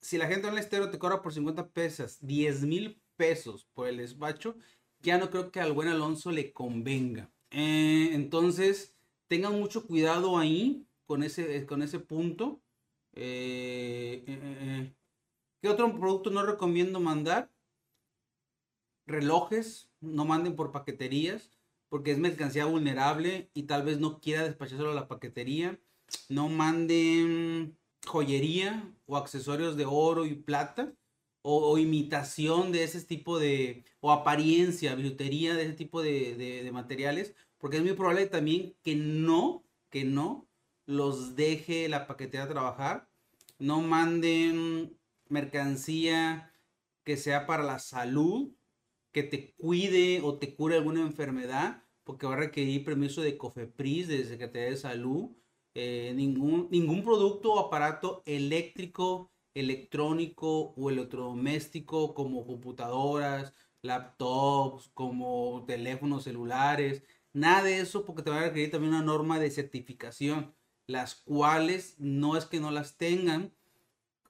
Si 0.00 0.18
la 0.18 0.26
gente 0.26 0.46
banal 0.46 0.58
externo 0.58 0.90
te 0.90 0.98
cobra 0.98 1.22
por 1.22 1.32
50 1.32 1.70
pesos, 1.70 2.18
10 2.20 2.62
mil 2.62 3.00
pesos 3.16 3.68
por 3.72 3.88
el 3.88 3.98
despacho, 3.98 4.56
ya 5.00 5.18
no 5.18 5.30
creo 5.30 5.50
que 5.50 5.60
al 5.60 5.72
buen 5.72 5.88
Alonso 5.88 6.30
le 6.30 6.52
convenga. 6.52 7.30
Eh, 7.52 8.10
entonces, 8.12 8.94
tengan 9.28 9.58
mucho 9.58 9.86
cuidado 9.86 10.38
ahí 10.38 10.86
con 11.06 11.22
ese, 11.22 11.66
con 11.66 11.82
ese 11.82 12.00
punto. 12.00 12.60
Eh, 13.14 14.24
eh, 14.26 14.92
¿Qué 15.60 15.68
otro 15.68 15.92
producto 15.98 16.30
no 16.30 16.42
recomiendo 16.44 16.98
mandar? 17.00 17.50
Relojes, 19.06 19.90
no 20.00 20.24
manden 20.24 20.56
por 20.56 20.72
paqueterías 20.72 21.50
porque 21.92 22.10
es 22.12 22.18
mercancía 22.18 22.64
vulnerable 22.64 23.50
y 23.52 23.64
tal 23.64 23.82
vez 23.82 24.00
no 24.00 24.18
quiera 24.18 24.44
despachárselo 24.44 24.92
a 24.92 24.94
la 24.94 25.08
paquetería. 25.08 25.78
No 26.30 26.48
manden 26.48 27.76
joyería 28.06 28.90
o 29.04 29.18
accesorios 29.18 29.76
de 29.76 29.84
oro 29.84 30.24
y 30.24 30.34
plata 30.34 30.94
o, 31.42 31.78
imitación 31.78 32.72
de 32.72 32.84
ese 32.84 33.02
tipo 33.02 33.38
de, 33.38 33.84
o 34.00 34.12
apariencia, 34.12 34.94
bijutería 34.94 35.54
de 35.54 35.64
ese 35.64 35.74
tipo 35.74 36.02
de, 36.02 36.68
materiales, 36.72 37.34
porque 37.58 37.78
es 37.78 37.82
muy 37.82 37.92
probable 37.94 38.26
también 38.26 38.74
que 38.82 38.94
no, 38.94 39.64
que 39.90 40.04
no 40.04 40.48
los 40.86 41.36
deje 41.36 41.88
la 41.88 42.06
paquetería 42.06 42.48
trabajar. 42.48 43.08
No 43.58 43.80
manden 43.80 44.96
mercancía 45.28 46.52
que 47.04 47.16
sea 47.16 47.46
para 47.46 47.62
la 47.62 47.78
salud, 47.78 48.52
que 49.12 49.22
te 49.22 49.52
cuide 49.54 50.20
o 50.22 50.38
te 50.38 50.54
cure 50.54 50.76
alguna 50.76 51.02
enfermedad, 51.02 51.84
porque 52.04 52.26
va 52.26 52.34
a 52.34 52.38
requerir 52.38 52.84
permiso 52.84 53.22
de 53.22 53.36
COFEPRIS, 53.36 54.08
de 54.08 54.24
Secretaría 54.24 54.70
de 54.70 54.76
Salud. 54.76 55.30
Eh, 55.74 56.12
ningún, 56.14 56.68
ningún 56.70 57.02
producto 57.02 57.54
o 57.54 57.60
aparato 57.60 58.22
eléctrico, 58.26 59.30
electrónico 59.54 60.72
o 60.76 60.90
electrodoméstico 60.90 62.14
como 62.14 62.46
computadoras, 62.46 63.54
laptops, 63.82 64.90
como 64.94 65.64
teléfonos 65.66 66.24
celulares, 66.24 67.02
nada 67.32 67.64
de 67.64 67.80
eso 67.80 68.04
porque 68.04 68.22
te 68.22 68.30
va 68.30 68.38
a 68.38 68.42
requerir 68.44 68.70
también 68.70 68.94
una 68.94 69.04
norma 69.04 69.38
de 69.38 69.50
certificación, 69.50 70.54
las 70.86 71.14
cuales 71.14 71.96
no 71.98 72.36
es 72.36 72.46
que 72.46 72.60
no 72.60 72.70
las 72.70 72.96
tengan, 72.96 73.52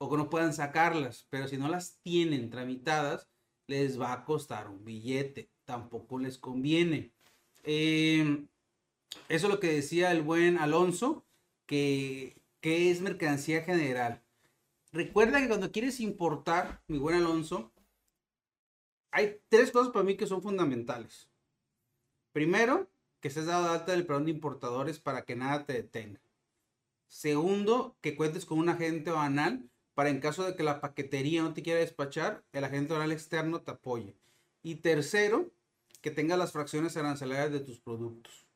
o 0.03 0.11
que 0.11 0.17
no 0.17 0.29
puedan 0.31 0.53
sacarlas, 0.53 1.29
pero 1.31 1.47
si 1.47 1.57
no 1.57 1.69
las 1.69 2.01
tienen 2.03 2.51
tramitadas, 2.51 3.29
les 3.69 4.01
va 4.01 4.13
a 4.13 4.25
costar 4.25 4.69
un 4.69 4.85
billete, 4.85 5.49
tampoco 5.65 6.19
les 6.19 6.39
conviene. 6.39 7.13
Em, 7.63 8.49
eso 9.29 9.47
es 9.47 9.53
lo 9.53 9.61
que 9.61 9.73
decía 9.73 10.11
el 10.11 10.23
buen 10.23 10.59
Alonso, 10.59 11.25
que, 11.67 12.43
que 12.61 12.91
es 12.91 13.01
mercancía 13.01 13.63
general. 13.63 14.23
Recuerda 14.93 15.41
que 15.41 15.49
cuando 15.49 15.73
quieres 15.73 16.01
importar, 16.01 16.83
mi 16.87 16.99
buen 16.99 17.17
Alonso, 17.17 17.73
hay 19.11 19.41
tres 19.49 19.71
cosas 19.71 19.93
para 19.93 20.05
mí 20.05 20.17
que 20.17 20.27
son 20.27 20.43
fundamentales. 20.43 21.31
Primero, 22.33 22.91
que 23.21 23.29
estés 23.29 23.47
dado 23.47 23.71
alta 23.71 23.93
del 23.93 24.07
perdón 24.07 24.27
de 24.27 24.33
importadores 24.33 24.99
para 24.99 25.25
que 25.25 25.35
nada 25.35 25.65
te 25.65 25.73
detenga. 25.73 26.21
Segundo, 27.07 27.97
que 28.01 28.17
cuentes 28.17 28.45
con 28.45 28.59
un 28.59 28.69
agente 28.69 29.11
banal 29.11 29.69
para 29.95 30.11
en 30.11 30.21
caso 30.21 30.45
de 30.45 30.57
que 30.57 30.63
la 30.63 30.81
paquetería 30.81 31.43
no 31.43 31.53
te 31.55 31.63
quiera 31.63 31.81
despachar, 31.81 32.43
el 32.53 32.65
agente 32.65 32.95
oral 32.95 33.13
externo 33.13 33.61
te 33.61 33.71
apoye. 33.71 34.17
Y 34.63 34.77
tercero, 34.77 35.51
que 36.01 36.11
tenga 36.11 36.37
las 36.37 36.53
fracciones 36.53 36.97
arancelarias 36.97 37.53
de 37.53 37.61
tus 37.61 37.79
productos. 37.79 38.47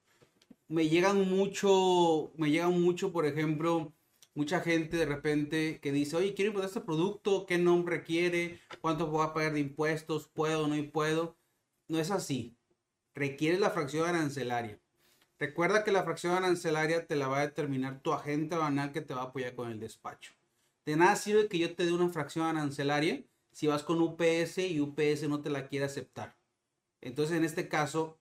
Me 0.69 0.88
llegan 0.88 1.28
mucho, 1.28 2.33
me 2.37 2.50
llegan 2.50 2.81
mucho, 2.81 3.12
por 3.12 3.26
ejemplo, 3.26 3.93
mucha 4.37 4.61
gente 4.61 4.99
de 4.99 5.07
repente 5.07 5.81
que 5.81 5.90
dice, 5.90 6.14
oye, 6.14 6.35
quiero 6.35 6.50
importar 6.50 6.69
este 6.69 6.83
producto, 6.83 7.47
¿qué 7.47 7.59
nombre 7.59 8.05
quiere? 8.05 8.61
¿Cuánto 8.81 9.07
voy 9.07 9.26
a 9.26 9.33
pagar 9.33 9.55
de 9.55 9.61
impuestos? 9.61 10.28
¿Puedo 10.28 10.69
no 10.69 10.90
puedo? 10.93 11.37
No 11.88 11.99
es 11.99 12.11
así. 12.11 12.55
Requiere 13.14 13.59
la 13.59 13.71
fracción 13.71 14.07
arancelaria. 14.07 14.78
Recuerda 15.38 15.85
que 15.85 15.90
la 15.90 16.05
fracción 16.05 16.35
arancelaria 16.35 17.07
te 17.07 17.16
la 17.16 17.28
va 17.28 17.38
a 17.38 17.47
determinar 17.47 18.00
tu 18.02 18.12
agente 18.12 18.57
banal 18.57 18.93
que 18.93 19.00
te 19.00 19.14
va 19.14 19.23
a 19.23 19.25
apoyar 19.25 19.55
con 19.55 19.71
el 19.71 19.81
despacho. 19.81 20.35
De 20.85 20.97
nada 20.97 21.16
sirve 21.16 21.49
que 21.49 21.59
yo 21.59 21.75
te 21.75 21.87
dé 21.87 21.93
una 21.93 22.11
fracción 22.11 22.47
arancelaria 22.47 23.25
si 23.52 23.66
vas 23.66 23.83
con 23.83 24.02
UPS 24.02 24.59
y 24.59 24.81
UPS 24.81 25.28
no 25.28 25.40
te 25.40 25.49
la 25.49 25.66
quiere 25.66 25.87
aceptar. 25.87 26.37
Entonces, 27.00 27.38
en 27.38 27.45
este 27.45 27.69
caso, 27.69 28.19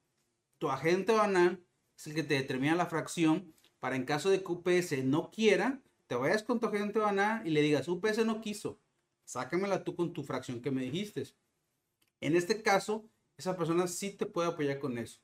tu 0.59 0.69
agente 0.69 1.11
banal 1.11 1.61
es 1.97 2.07
el 2.07 2.15
que 2.15 2.23
te 2.23 2.35
determina 2.35 2.75
la 2.75 2.85
fracción 2.85 3.53
para 3.81 3.97
en 3.97 4.05
caso 4.05 4.29
de 4.29 4.41
que 4.41 4.51
UPS 4.51 5.03
no 5.03 5.29
quiera, 5.29 5.81
te 6.07 6.15
vayas 6.15 6.43
con 6.43 6.59
tu 6.59 6.67
agente 6.67 6.99
banal 6.99 7.45
y 7.47 7.51
le 7.51 7.61
digas, 7.61 7.87
UPS 7.87 8.25
no 8.25 8.41
quiso, 8.41 8.79
sácamela 9.25 9.83
tú 9.83 9.95
con 9.95 10.13
tu 10.13 10.23
fracción 10.23 10.61
que 10.61 10.71
me 10.71 10.83
dijiste. 10.83 11.23
En 12.21 12.35
este 12.35 12.61
caso, 12.61 13.05
esa 13.37 13.57
persona 13.57 13.87
sí 13.87 14.11
te 14.11 14.25
puede 14.25 14.49
apoyar 14.49 14.79
con 14.79 14.97
eso. 14.97 15.19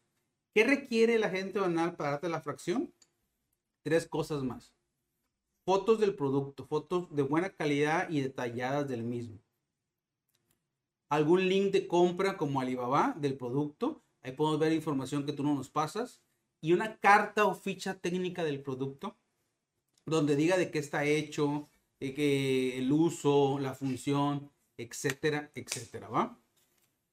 ¿Qué 0.54 0.64
requiere 0.64 1.16
el 1.16 1.24
agente 1.24 1.60
banal 1.60 1.96
para 1.96 2.12
darte 2.12 2.30
la 2.30 2.42
fracción? 2.42 2.94
Tres 3.84 4.08
cosas 4.08 4.44
más 4.44 4.74
fotos 5.66 6.00
del 6.00 6.16
producto, 6.16 6.66
fotos 6.66 7.14
de 7.16 7.22
buena 7.22 7.50
calidad 7.50 8.10
y 8.10 8.22
detalladas 8.22 8.88
del 8.88 9.04
mismo. 9.04 9.40
Algún 11.10 11.48
link 11.48 11.72
de 11.72 11.88
compra 11.88 12.38
como 12.38 12.62
Alibaba 12.62 13.14
del 13.18 13.38
producto, 13.38 14.02
ahí 14.22 14.32
podemos 14.32 14.60
ver 14.60 14.74
información 14.74 15.26
que 15.26 15.34
tú 15.34 15.44
no 15.44 15.56
nos 15.56 15.70
pasas. 15.70 16.22
Y 16.62 16.74
una 16.74 16.98
carta 16.98 17.46
o 17.46 17.56
ficha 17.56 18.00
técnica 18.00 18.44
del 18.44 18.62
producto, 18.62 19.18
donde 20.06 20.36
diga 20.36 20.58
de 20.58 20.72
qué 20.72 20.80
está 20.80 21.06
hecho, 21.06 21.70
que 22.00 22.78
el 22.80 22.92
uso, 22.92 23.60
la 23.60 23.76
función, 23.76 24.52
etcétera, 24.78 25.52
etcétera, 25.54 26.10
¿va? 26.10 26.40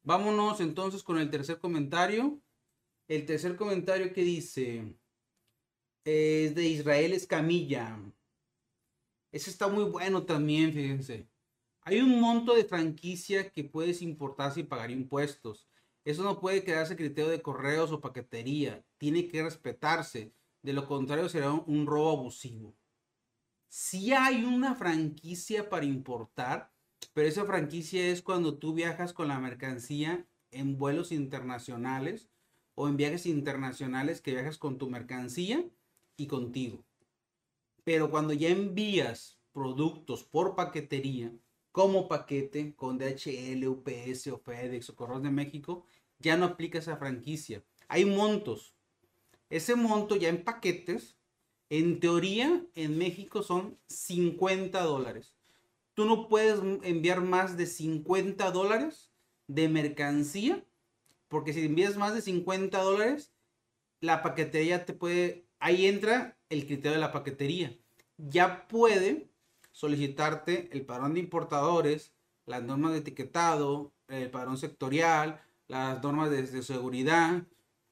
Vámonos 0.02 0.61
entonces 0.61 1.02
con 1.02 1.18
el 1.18 1.30
tercer 1.30 1.59
comentario. 1.59 2.40
El 3.09 3.26
tercer 3.26 3.57
comentario 3.57 4.12
que 4.12 4.23
dice 4.23 4.95
es 6.04 6.54
de 6.54 6.64
Israel 6.66 7.12
Escamilla. 7.12 7.99
Ese 9.30 9.50
está 9.50 9.68
muy 9.68 9.85
bueno 9.85 10.25
también, 10.25 10.73
fíjense. 10.73 11.28
Hay 11.83 12.00
un 12.00 12.21
monto 12.21 12.54
de 12.54 12.64
franquicia 12.64 13.50
que 13.50 13.64
puedes 13.64 14.00
importar 14.00 14.52
sin 14.54 14.66
pagar 14.66 14.90
impuestos. 14.90 15.68
Eso 16.04 16.23
no 16.23 16.40
puede 16.40 16.64
quedarse 16.64 16.97
criterio 16.97 17.30
de 17.30 17.42
correos 17.42 17.92
o 17.92 18.00
paquetería. 18.00 18.83
Tiene 18.97 19.28
que 19.28 19.42
respetarse. 19.42 20.33
De 20.62 20.73
lo 20.73 20.87
contrario 20.87 21.28
será 21.28 21.52
un, 21.52 21.87
robo 21.87 22.12
abusivo. 22.12 22.75
Si 23.68 24.12
hay 24.12 24.44
una 24.44 24.75
franquicia 24.75 25.68
para 25.68 25.84
importar, 25.84 26.72
pero 27.12 27.28
esa 27.28 27.44
franquicia 27.44 28.08
es 28.08 28.22
cuando 28.22 28.58
tú 28.58 28.72
viajas 28.72 29.12
con 29.12 29.28
la 29.28 29.38
mercancía 29.38 30.26
en 30.50 30.78
vuelos 30.78 31.12
internacionales 31.12 32.28
o 32.75 32.88
en 32.88 32.96
viajes 32.96 33.26
internacionales 33.26 34.20
que 34.20 34.32
viajas 34.32 34.56
con 34.56 34.78
tu 34.78 34.88
mercancía 34.88 35.68
y 36.16 36.26
contigo. 36.26 36.84
Pero 37.84 38.10
cuando 38.10 38.32
ya 38.32 38.48
envías 38.48 39.38
productos 39.52 40.25
por 40.25 40.54
paquetería, 40.54 41.32
como 41.72 42.08
paquete 42.08 42.75
con 42.75 42.98
DHL, 42.98 43.66
UPS 43.66 44.28
o 44.28 44.38
FedEx 44.38 44.90
o 44.90 44.96
Correos 44.96 45.22
de 45.22 45.30
México, 45.30 45.84
ya 46.18 46.37
no 46.37 46.46
aplica 46.46 46.78
esa 46.78 46.96
franquicia. 46.96 47.62
Hay 47.88 48.04
montos. 48.04 48.75
Ese 49.50 49.76
monto 49.76 50.16
ya 50.16 50.28
en 50.28 50.42
paquetes, 50.44 51.17
en 51.70 52.00
teoría, 52.00 52.64
en 52.75 52.98
México 52.98 53.42
son 53.42 53.78
50 53.88 54.80
dólares. 54.82 55.34
Tú 55.94 56.04
no 56.04 56.28
puedes 56.28 56.60
enviar 56.82 57.20
más 57.20 57.56
de 57.56 57.66
50 57.66 58.50
dólares 58.50 59.10
de 59.48 59.68
mercancía, 59.68 60.64
porque 61.28 61.52
si 61.52 61.66
envías 61.66 61.96
más 61.96 62.14
de 62.14 62.22
50 62.22 62.80
dólares, 62.80 63.32
la 64.00 64.22
paquetería 64.22 64.87
te 64.87 64.92
puede, 64.92 65.46
ahí 65.58 65.87
entra 65.87 66.38
el 66.48 66.66
criterio 66.66 66.92
de 66.92 66.98
la 66.98 67.12
paquetería. 67.12 67.76
Ya 68.16 68.68
puede 68.68 69.30
solicitarte 69.72 70.68
el 70.72 70.87
padrón 70.87 71.14
de 71.14 71.20
importadores, 71.20 72.14
las 72.46 72.62
normas 72.62 72.92
de 72.92 72.98
etiquetado, 72.98 73.92
el 74.08 74.30
padrón 74.30 74.56
sectorial, 74.56 75.42
las 75.66 76.02
normas 76.02 76.30
de, 76.30 76.62
seguridad, 76.62 77.42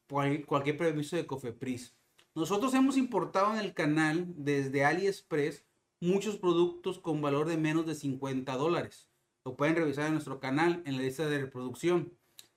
cualquier 0.06 0.76
permiso 0.76 1.16
de 1.16 1.26
COFEPRIS. 1.26 1.96
Nosotros 2.37 2.75
hemos 2.75 2.99
importado 2.99 3.55
en 3.55 3.61
el 3.61 3.73
canal 3.73 4.26
desde 4.37 4.85
AliExpress 4.85 5.64
muchos 6.00 6.37
productos 6.37 6.99
con 6.99 7.23
valor 7.23 7.49
de 7.49 7.57
menos 7.57 7.87
de 7.87 7.95
50 7.95 8.55
dólares. 8.59 9.09
Lo 9.43 9.57
pueden 9.57 9.75
revisar 9.75 10.09
en 10.09 10.12
nuestro 10.12 10.38
canal 10.38 10.83
en 10.85 10.99
la 10.99 11.02
lista 11.02 11.26
de 11.26 11.38
reproducción 11.38 12.12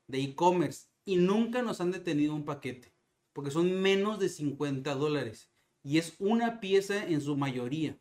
de 0.08 0.22
e-commerce 0.22 0.90
y 1.06 1.16
nunca 1.16 1.62
nos 1.62 1.80
han 1.80 1.92
detenido 1.92 2.36
un 2.36 2.44
paquete 2.44 2.94
porque 3.32 3.52
son 3.52 3.82
menos 3.82 4.20
de 4.20 4.28
50 4.28 4.96
dólares 4.96 5.50
y 5.82 5.98
es 5.98 6.14
una 6.20 6.60
pieza 6.60 7.02
en 7.08 7.22
su 7.22 7.38
mayoría. 7.38 7.98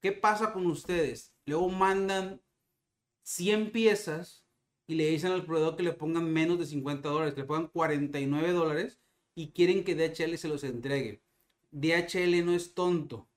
¿Qué 0.00 0.12
pasa 0.12 0.54
con 0.54 0.66
ustedes? 0.66 1.34
Luego 1.44 1.68
mandan 1.68 2.40
100 3.24 3.72
piezas 3.72 4.42
y 4.86 4.94
le 4.94 5.10
dicen 5.10 5.32
al 5.32 5.44
proveedor 5.44 5.76
que 5.76 5.82
le 5.82 5.92
pongan 5.92 6.32
menos 6.32 6.58
de 6.58 6.64
50 6.64 7.10
dólares, 7.10 7.34
que 7.34 7.42
le 7.42 7.46
pongan 7.46 7.66
49 7.66 8.52
dólares 8.52 8.98
y 9.38 9.52
quieren 9.52 9.84
que 9.84 9.94
DHL 9.94 10.36
se 10.36 10.48
los 10.48 10.64
entregue. 10.64 11.22
DHL 11.70 12.44
no 12.44 12.54
es 12.54 12.74
tonto. 12.74 13.28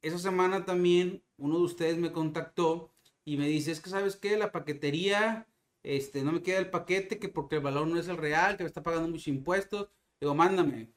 Esa 0.00 0.20
semana 0.20 0.64
también 0.64 1.24
uno 1.38 1.58
de 1.58 1.64
ustedes 1.64 1.98
me 1.98 2.12
contactó 2.12 2.92
y 3.24 3.36
me 3.36 3.48
dice, 3.48 3.72
es 3.72 3.80
que 3.80 3.90
sabes 3.90 4.14
qué, 4.14 4.36
la 4.36 4.52
paquetería, 4.52 5.48
este, 5.82 6.22
no 6.22 6.30
me 6.30 6.42
queda 6.44 6.60
el 6.60 6.70
paquete, 6.70 7.18
que 7.18 7.28
porque 7.28 7.56
el 7.56 7.62
valor 7.62 7.88
no 7.88 7.98
es 7.98 8.06
el 8.06 8.16
real, 8.16 8.56
que 8.56 8.62
me 8.62 8.68
está 8.68 8.84
pagando 8.84 9.08
muchos 9.08 9.26
impuestos. 9.26 9.88
Digo, 10.20 10.36
mándame. 10.36 10.92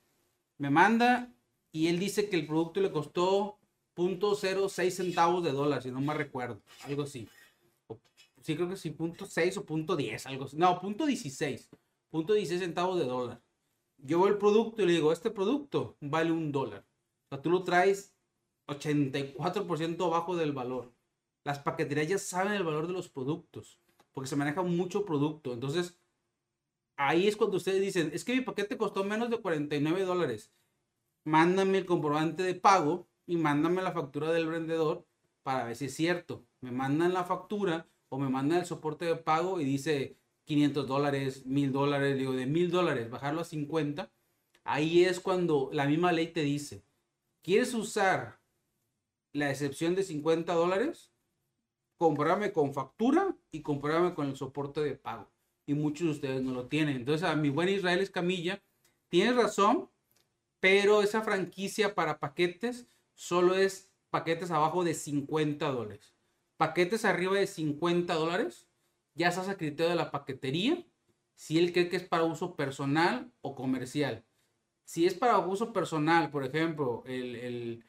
Me 0.60 0.70
manda 0.70 1.34
y 1.72 1.88
él 1.88 1.98
dice 1.98 2.30
que 2.30 2.36
el 2.36 2.46
producto 2.46 2.80
le 2.80 2.92
costó 2.92 3.58
0.06 3.96 4.92
centavos 4.92 5.44
de 5.44 5.52
dólar, 5.52 5.82
si 5.82 5.90
no 5.90 6.00
me 6.00 6.14
recuerdo, 6.14 6.62
algo 6.84 7.04
así. 7.04 7.28
sí, 8.44 8.56
creo 8.56 8.70
que 8.70 8.78
sí, 8.78 8.92
0.6 8.96 9.58
o 9.58 9.66
0.10, 9.66 10.28
algo 10.28 10.46
así. 10.46 10.58
No, 10.58 10.80
0.16, 10.80 11.70
0.16 12.12 12.60
centavos 12.60 13.00
de 13.00 13.06
dólar. 13.06 13.47
Yo 13.98 14.20
veo 14.20 14.28
el 14.28 14.38
producto 14.38 14.82
y 14.82 14.86
le 14.86 14.94
digo, 14.94 15.12
este 15.12 15.32
producto 15.32 15.98
vale 16.00 16.32
un 16.32 16.52
dólar. 16.52 16.86
O 17.26 17.30
sea, 17.30 17.42
tú 17.42 17.50
lo 17.50 17.64
traes 17.64 18.16
84% 18.68 20.06
abajo 20.06 20.36
del 20.36 20.54
valor. 20.54 20.94
Las 21.44 21.60
paqueterías 21.60 22.08
ya 22.08 22.18
saben 22.18 22.54
el 22.54 22.64
valor 22.64 22.88
de 22.88 22.94
los 22.94 23.10
productos, 23.10 23.80
porque 24.14 24.30
se 24.30 24.36
maneja 24.36 24.62
mucho 24.62 25.06
producto. 25.06 25.54
Entonces, 25.54 25.98
ahí 26.98 27.28
es 27.28 27.38
cuando 27.38 27.58
ustedes 27.58 27.82
dicen, 27.82 28.12
es 28.14 28.24
que 28.24 28.34
mi 28.36 28.42
paquete 28.42 28.78
costó 28.78 29.04
menos 29.04 29.30
de 29.30 29.42
49 29.42 30.04
dólares. 30.04 30.52
Mándame 31.24 31.80
el 31.80 31.86
comprobante 31.86 32.44
de 32.44 32.56
pago 32.56 33.08
y 33.26 33.38
mándame 33.38 33.82
la 33.82 33.92
factura 33.92 34.32
del 34.32 34.48
vendedor 34.48 35.06
para 35.44 35.66
ver 35.66 35.76
si 35.76 35.86
es 35.86 35.96
cierto. 35.96 36.46
Me 36.62 36.72
mandan 36.72 37.14
la 37.14 37.24
factura 37.24 37.88
o 38.10 38.18
me 38.18 38.30
mandan 38.30 38.60
el 38.60 38.66
soporte 38.66 39.06
de 39.06 39.16
pago 39.16 39.60
y 39.60 39.66
dice 39.66 40.18
500 40.48 40.88
dólares, 40.88 41.46
1000 41.46 41.72
dólares, 41.74 42.18
digo 42.18 42.32
de 42.32 42.46
1000 42.46 42.72
dólares, 42.72 43.10
bajarlo 43.10 43.42
a 43.42 43.46
50. 43.46 44.10
Ahí 44.64 45.04
es 45.04 45.20
cuando 45.20 45.70
la 45.74 45.86
misma 45.86 46.14
ley 46.14 46.28
te 46.28 46.42
dice, 46.42 46.84
¿quieres 47.44 47.74
usar 47.74 48.40
la 49.34 49.52
excepción 49.52 49.94
de 49.94 50.04
50 50.04 50.54
dólares? 50.54 51.12
Comprame 51.98 52.54
con 52.54 52.74
factura 52.74 53.36
y 53.52 53.62
comprame 53.62 54.14
con 54.14 54.28
el 54.30 54.38
soporte 54.38 54.82
de 54.82 54.96
pago. 54.96 55.30
Y 55.66 55.74
muchos 55.74 56.08
de 56.08 56.14
ustedes 56.14 56.42
no 56.42 56.54
lo 56.54 56.68
tienen. 56.68 56.96
Entonces, 56.96 57.28
a 57.28 57.36
mi 57.36 57.50
buen 57.50 57.68
Israel 57.68 58.00
Escamilla, 58.00 58.64
tienes 59.10 59.36
razón, 59.36 59.90
pero 60.62 61.02
esa 61.02 61.24
franquicia 61.24 61.94
para 61.94 62.20
paquetes 62.20 62.88
solo 63.14 63.54
es 63.56 63.90
paquetes 64.10 64.52
abajo 64.52 64.86
de 64.86 64.94
50 64.94 65.70
dólares. 65.72 66.14
Paquetes 66.56 67.04
arriba 67.04 67.36
de 67.36 67.48
50 67.48 68.14
dólares, 68.14 68.67
ya 69.18 69.30
estás 69.30 69.50
a 69.50 69.58
criterio 69.58 69.90
de 69.90 69.96
la 69.96 70.12
paquetería, 70.12 70.86
si 71.36 71.58
él 71.58 71.74
cree 71.74 71.90
que 71.90 71.98
es 71.98 72.04
para 72.04 72.24
uso 72.24 72.56
personal 72.56 73.32
o 73.42 73.56
comercial. 73.56 74.24
Si 74.86 75.06
es 75.06 75.16
para 75.16 75.40
uso 75.40 75.74
personal, 75.74 76.30
por 76.30 76.46
ejemplo, 76.46 77.04
el, 77.06 77.84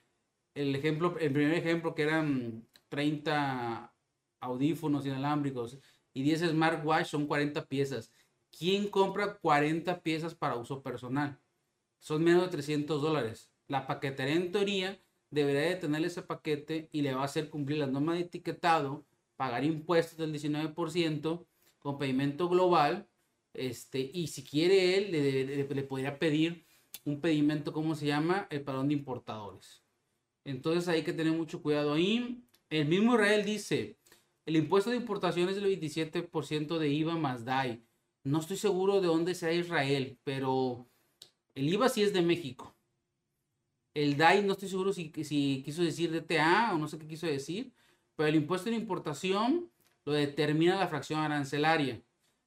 ejemplo, 0.54 1.16
el 1.18 1.32
primer 1.32 1.54
ejemplo 1.54 1.94
que 1.94 2.02
eran 2.02 2.66
30 2.88 3.94
audífonos 4.40 5.06
inalámbricos 5.06 5.78
y 6.12 6.22
10 6.22 6.50
smartwatch 6.50 7.06
son 7.06 7.26
40 7.26 7.66
piezas. 7.66 8.10
¿Quién 8.50 8.88
compra 8.88 9.38
40 9.38 10.02
piezas 10.02 10.34
para 10.34 10.56
uso 10.56 10.82
personal? 10.82 11.38
Son 11.98 12.24
menos 12.24 12.44
de 12.44 12.48
300 12.48 13.02
dólares. 13.02 13.50
La 13.66 13.86
paquetería 13.86 14.34
en 14.34 14.50
teoría 14.50 14.98
debería 15.30 15.62
de 15.62 15.76
tener 15.76 16.04
ese 16.04 16.22
paquete 16.22 16.88
y 16.90 17.02
le 17.02 17.14
va 17.14 17.22
a 17.22 17.26
hacer 17.26 17.50
cumplir 17.50 17.78
las 17.78 17.90
normas 17.90 18.16
de 18.16 18.22
etiquetado, 18.22 19.04
pagar 19.38 19.64
impuestos 19.64 20.18
del 20.18 20.32
19% 20.34 21.46
con 21.78 21.96
pedimento 21.96 22.48
global. 22.48 23.08
Este, 23.54 24.10
y 24.12 24.26
si 24.26 24.42
quiere 24.42 24.98
él, 24.98 25.12
le, 25.68 25.82
podría 25.84 26.18
pedir 26.18 26.66
un 27.04 27.20
pedimento, 27.20 27.72
¿cómo 27.72 27.94
se 27.94 28.06
llama? 28.06 28.48
El 28.50 28.62
padrón 28.62 28.88
de 28.88 28.94
importadores. 28.94 29.84
Entonces 30.44 30.88
hay 30.88 31.04
que 31.04 31.12
tener 31.12 31.32
mucho 31.32 31.62
cuidado 31.62 31.94
ahí. 31.94 32.42
El 32.68 32.88
mismo 32.88 33.14
Israel 33.14 33.44
dice, 33.44 33.96
el 34.44 34.56
impuesto 34.56 34.90
de 34.90 34.96
importación 34.96 35.48
es 35.48 35.54
del 35.54 35.80
27% 35.80 36.76
de 36.76 36.88
IVA 36.88 37.16
más 37.16 37.44
DAI. 37.44 37.84
No 38.24 38.40
estoy 38.40 38.56
seguro 38.56 39.00
de 39.00 39.06
dónde 39.06 39.36
sea 39.36 39.52
Israel, 39.52 40.18
pero 40.24 40.90
el 41.54 41.68
IVA 41.72 41.88
sí 41.88 42.02
es 42.02 42.12
de 42.12 42.22
México. 42.22 42.74
El 43.94 44.16
DAI 44.16 44.42
no 44.42 44.54
estoy 44.54 44.68
seguro 44.68 44.92
si, 44.92 45.12
si 45.22 45.62
quiso 45.64 45.82
decir 45.82 46.10
DTA 46.10 46.72
o 46.74 46.78
no 46.78 46.88
sé 46.88 46.98
qué 46.98 47.06
quiso 47.06 47.28
decir, 47.28 47.72
pero 48.18 48.30
el 48.30 48.34
impuesto 48.34 48.68
de 48.68 48.74
importación 48.74 49.70
lo 50.04 50.12
determina 50.12 50.74
la 50.74 50.88
fracción 50.88 51.20
arancelaria. 51.20 52.02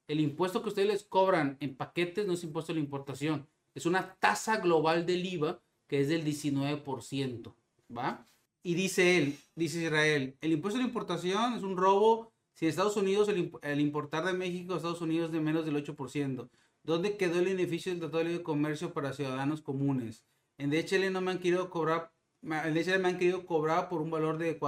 El 0.06 0.20
impuesto 0.20 0.62
que 0.62 0.68
ustedes 0.68 0.90
les 0.90 1.04
cobran 1.06 1.56
en 1.62 1.78
paquetes 1.78 2.28
no 2.28 2.34
es 2.34 2.44
impuesto 2.44 2.74
de 2.74 2.80
la 2.80 2.84
importación, 2.84 3.48
es 3.74 3.86
una 3.86 4.16
tasa 4.16 4.58
global 4.58 5.06
del 5.06 5.26
IVA 5.26 5.62
que 5.88 6.02
es 6.02 6.10
del 6.10 6.26
19%, 6.26 7.54
¿va? 7.98 8.26
Y 8.62 8.74
dice 8.74 9.18
él, 9.18 9.38
dice 9.56 9.84
Israel, 9.84 10.36
el 10.42 10.52
impuesto 10.52 10.78
de 10.78 10.84
importación 10.84 11.54
es 11.54 11.64
un 11.64 11.78
robo 11.78 12.34
si 12.54 12.68
Estados 12.68 12.98
Unidos 12.98 13.30
el, 13.30 13.80
importar 13.80 14.26
de 14.26 14.34
México 14.34 14.74
a 14.74 14.76
Estados 14.76 15.00
Unidos 15.00 15.32
de 15.32 15.40
menos 15.40 15.66
del 15.66 15.78
8%. 15.78 16.50
¿Dónde 16.84 17.16
quedó 17.16 17.40
el 17.40 17.46
beneficio 17.46 17.94
del 17.94 18.02
Tratado 18.02 18.26
de 18.26 18.44
Comercio 18.44 18.92
para 18.92 19.14
ciudadanos 19.14 19.62
comunes? 19.62 20.26
En 20.58 20.70
DHL 20.70 21.14
no 21.14 21.22
me 21.22 21.32
han 21.32 21.40
querido 21.40 21.70
cobrar, 21.70 22.12
en 22.42 22.74
DHL 22.74 23.00
me 23.00 23.08
han 23.08 23.18
querido 23.18 23.46
cobrar 23.46 23.88
por 23.88 24.02
un 24.02 24.12
valor 24.12 24.38
de 24.38 24.60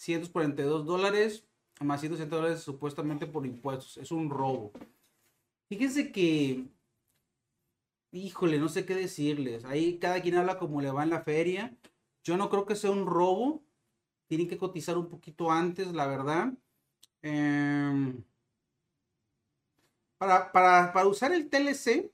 442 0.00 0.86
dólares, 0.86 1.46
más 1.80 2.00
160 2.00 2.34
dólares 2.34 2.62
supuestamente 2.62 3.26
por 3.26 3.44
impuestos. 3.46 3.98
Es 3.98 4.10
un 4.10 4.30
robo. 4.30 4.72
Fíjense 5.68 6.10
que, 6.10 6.66
híjole, 8.12 8.58
no 8.58 8.68
sé 8.68 8.86
qué 8.86 8.94
decirles. 8.94 9.64
Ahí 9.64 9.98
cada 9.98 10.22
quien 10.22 10.36
habla 10.36 10.58
como 10.58 10.80
le 10.80 10.90
va 10.90 11.02
en 11.02 11.10
la 11.10 11.22
feria. 11.22 11.76
Yo 12.24 12.36
no 12.36 12.48
creo 12.48 12.66
que 12.66 12.76
sea 12.76 12.90
un 12.90 13.06
robo. 13.06 13.62
Tienen 14.26 14.48
que 14.48 14.58
cotizar 14.58 14.96
un 14.96 15.08
poquito 15.08 15.50
antes, 15.50 15.92
la 15.92 16.06
verdad. 16.06 16.52
Eh, 17.22 18.14
para, 20.18 21.06
usar 21.06 21.32
el 21.32 21.48
TLC, 21.48 22.10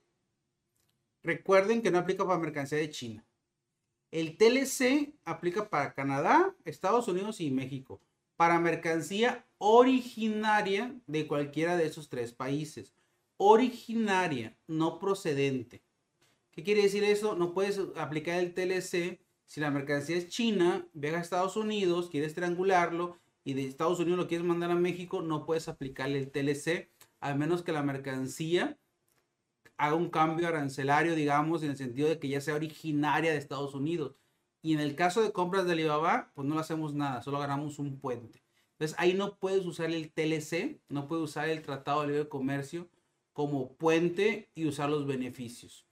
recuerden 1.22 1.82
que 1.82 1.90
no 1.90 1.98
aplica 1.98 2.26
para 2.26 2.38
mercancía 2.38 2.78
de 2.78 2.90
China. 2.90 3.24
El 4.16 4.38
TLC 4.38 5.12
aplica 5.26 5.68
para 5.68 5.92
Canadá, 5.92 6.56
Estados 6.64 7.06
Unidos 7.06 7.38
y 7.38 7.50
México. 7.50 8.00
Para 8.36 8.58
mercancía 8.58 9.44
originaria 9.58 10.98
de 11.06 11.26
cualquiera 11.26 11.76
de 11.76 11.84
esos 11.84 12.08
tres 12.08 12.32
países. 12.32 12.94
Originaria, 13.36 14.56
no 14.68 14.98
procedente. 14.98 15.82
¿Qué 16.50 16.62
quiere 16.62 16.80
decir 16.80 17.04
eso? 17.04 17.34
No 17.34 17.52
puedes 17.52 17.78
aplicar 17.94 18.38
el 18.38 18.54
TLC 18.54 19.20
si 19.44 19.60
la 19.60 19.70
mercancía 19.70 20.16
es 20.16 20.30
china, 20.30 20.88
viaja 20.94 21.18
a 21.18 21.20
Estados 21.20 21.58
Unidos, 21.58 22.08
quieres 22.08 22.32
triangularlo 22.32 23.18
y 23.44 23.52
de 23.52 23.66
Estados 23.66 24.00
Unidos 24.00 24.18
lo 24.18 24.28
quieres 24.28 24.46
mandar 24.46 24.70
a 24.70 24.76
México, 24.76 25.20
no 25.20 25.44
puedes 25.44 25.68
aplicarle 25.68 26.16
el 26.20 26.30
TLC 26.30 26.88
al 27.20 27.36
menos 27.36 27.62
que 27.62 27.72
la 27.72 27.82
mercancía 27.82 28.78
haga 29.76 29.94
un 29.94 30.10
cambio 30.10 30.48
arancelario, 30.48 31.14
digamos, 31.14 31.62
en 31.62 31.70
el 31.70 31.76
sentido 31.76 32.08
de 32.08 32.18
que 32.18 32.28
ya 32.28 32.40
sea 32.40 32.54
originaria 32.54 33.32
de 33.32 33.38
Estados 33.38 33.74
Unidos. 33.74 34.16
Y 34.62 34.74
en 34.74 34.80
el 34.80 34.94
caso 34.94 35.22
de 35.22 35.32
compras 35.32 35.66
de 35.66 35.72
Alibaba, 35.72 36.32
pues 36.34 36.46
no 36.46 36.54
le 36.54 36.60
hacemos 36.60 36.94
nada, 36.94 37.22
solo 37.22 37.36
agarramos 37.36 37.78
un 37.78 38.00
puente. 38.00 38.42
Entonces 38.72 38.96
ahí 38.98 39.14
no 39.14 39.38
puedes 39.38 39.64
usar 39.64 39.90
el 39.90 40.10
TLC, 40.10 40.80
no 40.88 41.06
puedes 41.08 41.24
usar 41.24 41.48
el 41.48 41.62
Tratado 41.62 42.02
de 42.02 42.08
Libre 42.08 42.28
Comercio 42.28 42.88
como 43.32 43.74
puente 43.76 44.50
y 44.54 44.66
usar 44.66 44.90
los 44.90 45.06
beneficios. 45.06 45.86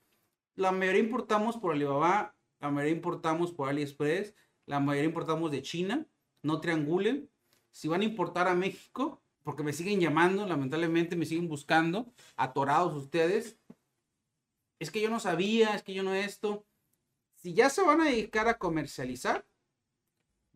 La 0.55 0.73
mayoría 0.73 1.03
importamos 1.03 1.57
por 1.57 1.75
Alibaba, 1.75 2.35
la 2.61 2.71
mayoría 2.71 2.97
importamos 2.97 3.53
por 3.53 3.69
AliExpress, 3.69 4.35
la 4.67 4.81
mayoría 4.81 5.09
importamos 5.09 5.51
de 5.51 5.63
China, 5.63 6.07
no 6.43 6.61
triangulen. 6.61 7.31
Si 7.71 7.89
van 7.89 8.03
a 8.03 8.05
importar 8.05 8.49
a 8.49 8.55
México, 8.55 9.23
porque 9.43 9.63
me 9.63 9.73
siguen 9.73 10.01
llamando, 10.01 10.47
lamentablemente 10.47 11.17
me 11.17 11.27
siguen 11.27 11.49
buscando, 11.49 12.13
atorados 12.37 12.95
ustedes. 12.95 13.59
Es 14.85 14.91
que 14.91 15.01
yo 15.01 15.09
no 15.09 15.19
sabía, 15.19 15.75
es 15.75 15.83
que 15.83 15.95
yo 15.95 16.03
no 16.03 16.13
esto. 16.13 16.67
Si 17.37 17.55
ya 17.55 17.71
se 17.71 17.81
van 17.81 18.03
a 18.03 18.05
dedicar 18.05 18.49
a 18.49 18.59
comercializar, 18.59 19.47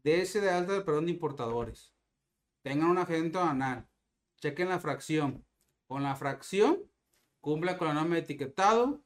de 0.02 0.20
ese 0.20 0.42
de 0.42 0.50
alta 0.50 0.84
perdón 0.84 1.06
de 1.06 1.12
importadores. 1.12 1.94
Tengan 2.60 2.90
un 2.90 2.98
agente 2.98 3.38
banal. 3.38 3.88
Chequen 4.36 4.68
la 4.68 4.80
fracción. 4.80 5.46
Con 5.86 6.02
la 6.02 6.14
fracción, 6.14 6.78
cumplan 7.40 7.78
con 7.78 7.88
la 7.88 7.94
norma 7.94 8.16
de 8.16 8.20
etiquetado, 8.20 9.00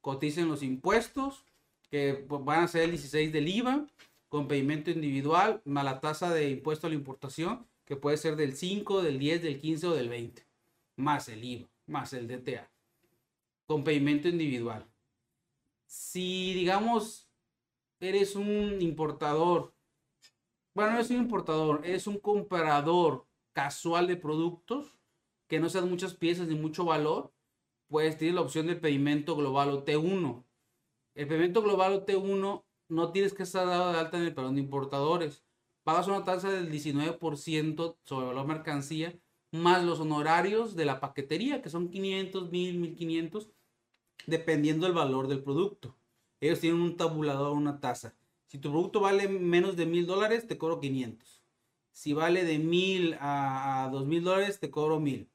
coticen 0.00 0.46
los 0.46 0.62
impuestos, 0.62 1.44
que 1.90 2.24
van 2.28 2.62
a 2.62 2.68
ser 2.68 2.82
el 2.82 2.92
16 2.92 3.32
del 3.32 3.48
IVA, 3.48 3.84
con 4.28 4.46
pedimento 4.46 4.92
individual, 4.92 5.60
más 5.64 5.84
la 5.84 5.98
tasa 6.00 6.32
de 6.32 6.50
impuesto 6.50 6.86
a 6.86 6.90
la 6.90 6.94
importación, 6.94 7.66
que 7.84 7.96
puede 7.96 8.16
ser 8.16 8.36
del 8.36 8.54
5, 8.54 9.02
del 9.02 9.18
10, 9.18 9.42
del 9.42 9.58
15 9.58 9.88
o 9.88 9.94
del 9.96 10.08
20, 10.08 10.46
más 10.94 11.28
el 11.28 11.42
IVA, 11.42 11.68
más 11.86 12.12
el 12.12 12.28
DTA, 12.28 12.70
con 13.68 13.84
pedimento 13.84 14.26
individual. 14.26 14.90
Si, 15.86 16.54
digamos, 16.54 17.30
eres 18.00 18.34
un 18.34 18.82
importador, 18.82 19.72
bueno, 20.74 20.94
no 20.94 20.98
es 20.98 21.10
un 21.10 21.18
importador, 21.18 21.86
es 21.86 22.08
un 22.08 22.18
comprador 22.18 23.28
casual 23.52 24.08
de 24.08 24.16
productos, 24.16 24.98
que 25.46 25.60
no 25.60 25.68
sean 25.68 25.88
muchas 25.88 26.14
piezas 26.14 26.48
ni 26.48 26.56
mucho 26.56 26.84
valor, 26.84 27.32
pues 27.86 28.18
tienes 28.18 28.34
la 28.34 28.42
opción 28.42 28.66
del 28.66 28.80
pedimento 28.80 29.36
global 29.36 29.70
o 29.70 29.84
T1. 29.84 30.44
El 31.14 31.28
pedimento 31.28 31.62
global 31.62 31.92
o 31.92 32.04
T1 32.04 32.64
no 32.88 33.12
tienes 33.12 33.32
que 33.32 33.44
estar 33.44 33.66
dado 33.66 33.92
de 33.92 33.98
alta 33.98 34.18
en 34.18 34.24
el 34.24 34.34
perdón 34.34 34.56
de 34.56 34.62
importadores 34.62 35.44
pagas 35.88 36.06
una 36.06 36.22
tasa 36.22 36.50
del 36.50 36.70
19% 36.70 37.96
sobre 38.04 38.34
la 38.34 38.44
mercancía, 38.44 39.18
más 39.52 39.82
los 39.82 40.00
honorarios 40.00 40.76
de 40.76 40.84
la 40.84 41.00
paquetería, 41.00 41.62
que 41.62 41.70
son 41.70 41.88
500, 41.88 42.50
1000, 42.50 42.78
1500, 42.78 43.50
dependiendo 44.26 44.86
del 44.86 44.94
valor 44.94 45.28
del 45.28 45.42
producto. 45.42 45.96
ellos 46.40 46.60
tienen 46.60 46.80
un 46.80 46.96
tabulador, 46.96 47.52
una 47.52 47.80
tasa. 47.80 48.14
Si 48.46 48.58
tu 48.58 48.70
producto 48.70 49.00
vale 49.00 49.28
menos 49.28 49.76
de 49.76 49.86
mil 49.86 50.06
dólares, 50.06 50.46
te 50.46 50.56
cobro 50.58 50.80
500. 50.80 51.42
Si 51.92 52.12
vale 52.12 52.44
de 52.44 52.58
mil 52.58 53.16
a 53.20 53.88
dos 53.92 54.06
mil 54.06 54.22
dólares, 54.22 54.60
te 54.60 54.70
cobro 54.70 55.00
mil. 55.00 55.28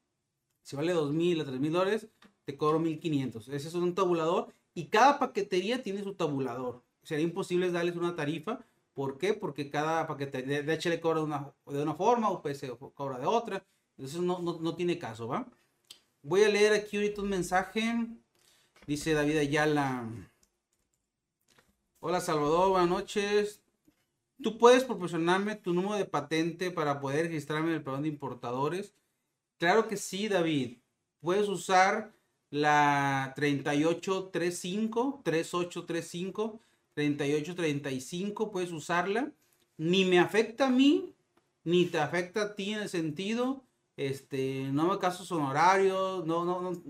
Si 0.61 0.75
vale 0.75 0.93
dos 0.93 1.11
mil 1.11 1.41
a 1.41 1.45
tres 1.45 1.59
mil 1.59 1.73
dólares, 1.73 2.07
te 2.45 2.57
cobro 2.57 2.79
1500. 2.79 3.49
Ese 3.49 3.67
es 3.67 3.73
un 3.73 3.93
tabulador 3.93 4.53
y 4.73 4.85
cada 4.85 5.19
paquetería 5.19 5.83
tiene 5.83 6.03
su 6.03 6.13
tabulador. 6.15 6.83
Sería 7.03 7.25
imposible 7.25 7.71
darles 7.71 7.95
una 7.95 8.15
tarifa. 8.15 8.65
¿Por 8.93 9.17
qué? 9.17 9.33
Porque 9.33 9.69
cada 9.69 10.07
paquetería, 10.07 10.63
de 10.63 10.89
le 10.89 10.99
cobra 11.01 11.19
de 11.19 11.25
una, 11.25 11.53
de 11.65 11.83
una 11.83 11.95
forma, 11.95 12.31
UPS 12.31 12.65
cobra 12.93 13.19
de 13.19 13.25
otra. 13.25 13.65
Entonces 13.97 14.21
no, 14.21 14.39
no, 14.39 14.59
no 14.59 14.75
tiene 14.75 14.97
caso, 14.97 15.27
¿va? 15.27 15.47
Voy 16.21 16.43
a 16.43 16.49
leer 16.49 16.73
aquí 16.73 16.97
ahorita 16.97 17.21
un 17.21 17.29
mensaje. 17.29 18.07
Dice 18.85 19.13
David 19.13 19.37
Ayala. 19.37 20.09
Hola 22.01 22.19
Salvador, 22.19 22.71
buenas 22.71 22.89
noches. 22.89 23.61
¿Tú 24.41 24.57
puedes 24.57 24.83
proporcionarme 24.83 25.55
tu 25.55 25.73
número 25.73 25.95
de 25.95 26.03
patente 26.03 26.69
para 26.69 26.99
poder 26.99 27.27
registrarme 27.27 27.69
en 27.69 27.75
el 27.75 27.81
programa 27.81 28.03
de 28.03 28.09
importadores? 28.09 28.93
Claro 29.57 29.87
que 29.87 29.95
sí, 29.95 30.27
David. 30.27 30.79
Puedes 31.21 31.47
usar 31.47 32.11
la 32.49 33.31
3835, 33.37 35.21
3835, 35.23 36.59
3835, 36.93 38.51
puedes 38.51 38.71
usarla. 38.73 39.31
Ni 39.77 40.03
me 40.03 40.19
afecta 40.19 40.67
a 40.67 40.69
mí, 40.69 41.15
ni 41.63 41.85
te 41.85 41.99
afecta 41.99 42.41
a 42.41 42.55
ti 42.55 42.73
en 42.73 42.81
el 42.81 42.89
sentido, 42.89 43.63
este, 43.95 44.69
no 44.73 44.89
me 44.89 44.99
caso 44.99 45.23
son 45.23 45.41
horarios, 45.43 46.25
no, 46.25 46.43
no, 46.43 46.61
no. 46.61 46.81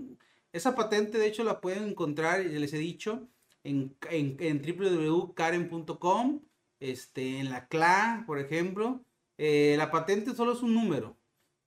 Esa 0.54 0.76
patente, 0.76 1.18
de 1.18 1.26
hecho, 1.26 1.42
la 1.42 1.60
pueden 1.60 1.82
encontrar, 1.82 2.38
les 2.38 2.72
he 2.72 2.78
dicho, 2.78 3.26
en, 3.64 3.96
en, 4.08 4.62
www.karen.com, 4.62 6.42
este, 6.78 7.40
en 7.40 7.50
la 7.50 7.66
CLA, 7.66 8.22
por 8.24 8.38
ejemplo. 8.38 9.04
Eh, 9.36 9.74
la 9.76 9.90
patente 9.90 10.32
solo 10.32 10.52
es 10.52 10.62
un 10.62 10.72
número. 10.72 11.16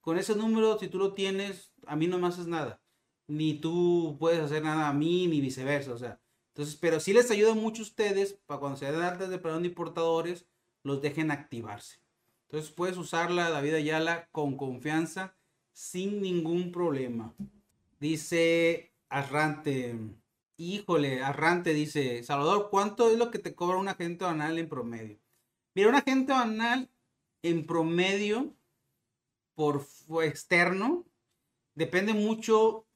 Con 0.00 0.16
ese 0.16 0.34
número, 0.34 0.78
si 0.78 0.88
tú 0.88 0.96
lo 0.96 1.12
tienes, 1.12 1.70
a 1.86 1.96
mí 1.96 2.06
no 2.06 2.18
me 2.18 2.28
haces 2.28 2.46
nada. 2.46 2.80
Ni 3.26 3.60
tú 3.60 4.16
puedes 4.18 4.40
hacer 4.40 4.62
nada 4.62 4.88
a 4.88 4.94
mí, 4.94 5.26
ni 5.26 5.42
viceversa. 5.42 5.92
O 5.92 5.98
sea, 5.98 6.18
entonces, 6.54 6.74
pero 6.74 6.98
sí 6.98 7.12
les 7.12 7.30
ayuda 7.30 7.52
mucho 7.52 7.82
a 7.82 7.84
ustedes 7.84 8.38
para 8.46 8.58
cuando 8.58 8.78
se 8.78 8.90
den 8.90 9.02
altas 9.02 9.28
de 9.28 9.38
perdón 9.38 9.64
de 9.64 9.68
importadores, 9.68 10.46
los 10.82 11.02
dejen 11.02 11.30
activarse. 11.30 12.00
Entonces 12.46 12.70
puedes 12.70 12.96
usarla, 12.96 13.50
David 13.50 13.74
Ayala, 13.74 14.30
con 14.32 14.56
confianza, 14.56 15.36
sin 15.74 16.22
ningún 16.22 16.72
problema. 16.72 17.34
Dice 18.00 18.92
Arrante. 19.08 19.96
Híjole, 20.56 21.22
Arrante 21.22 21.74
dice, 21.74 22.22
Salvador, 22.22 22.68
¿cuánto 22.70 23.10
es 23.10 23.18
lo 23.18 23.30
que 23.30 23.38
te 23.38 23.54
cobra 23.54 23.78
un 23.78 23.88
agente 23.88 24.24
banal 24.24 24.58
en 24.58 24.68
promedio? 24.68 25.18
Mira, 25.74 25.88
un 25.88 25.94
agente 25.96 26.32
banal 26.32 26.90
en 27.42 27.66
promedio 27.66 28.54
por 29.54 29.86
externo 30.22 31.06
depende 31.74 32.12
mucho 32.14 32.86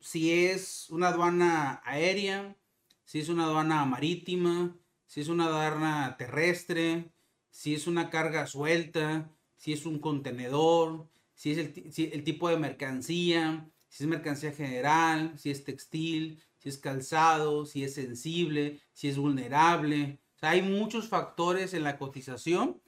si 0.00 0.32
es 0.32 0.88
una 0.90 1.08
aduana 1.08 1.80
aérea, 1.84 2.56
si 3.04 3.18
es 3.20 3.28
una 3.28 3.44
aduana 3.44 3.84
marítima, 3.84 4.76
si 5.06 5.20
es 5.20 5.28
una 5.28 5.46
aduana 5.46 6.16
terrestre, 6.16 7.10
si 7.50 7.74
es 7.74 7.86
una 7.88 8.10
carga 8.10 8.46
suelta, 8.46 9.30
si 9.56 9.72
es 9.72 9.86
un 9.86 9.98
contenedor, 9.98 11.08
si 11.34 11.52
es 11.52 11.58
el, 11.58 12.12
el 12.12 12.24
tipo 12.24 12.48
de 12.48 12.58
mercancía, 12.58 13.68
si 13.88 14.04
es 14.04 14.08
mercancía 14.08 14.52
general, 14.52 15.38
si 15.38 15.50
es 15.50 15.64
textil, 15.64 16.42
si 16.58 16.68
es 16.68 16.78
calzado, 16.78 17.64
si 17.66 17.84
es 17.84 17.94
sensible, 17.94 18.80
si 18.92 19.08
es 19.08 19.16
vulnerable. 19.16 20.20
hay 20.40 20.62
muchos 20.62 21.08
factores 21.08 21.74
en 21.74 21.84
la 21.84 21.98
cotización. 21.98 22.80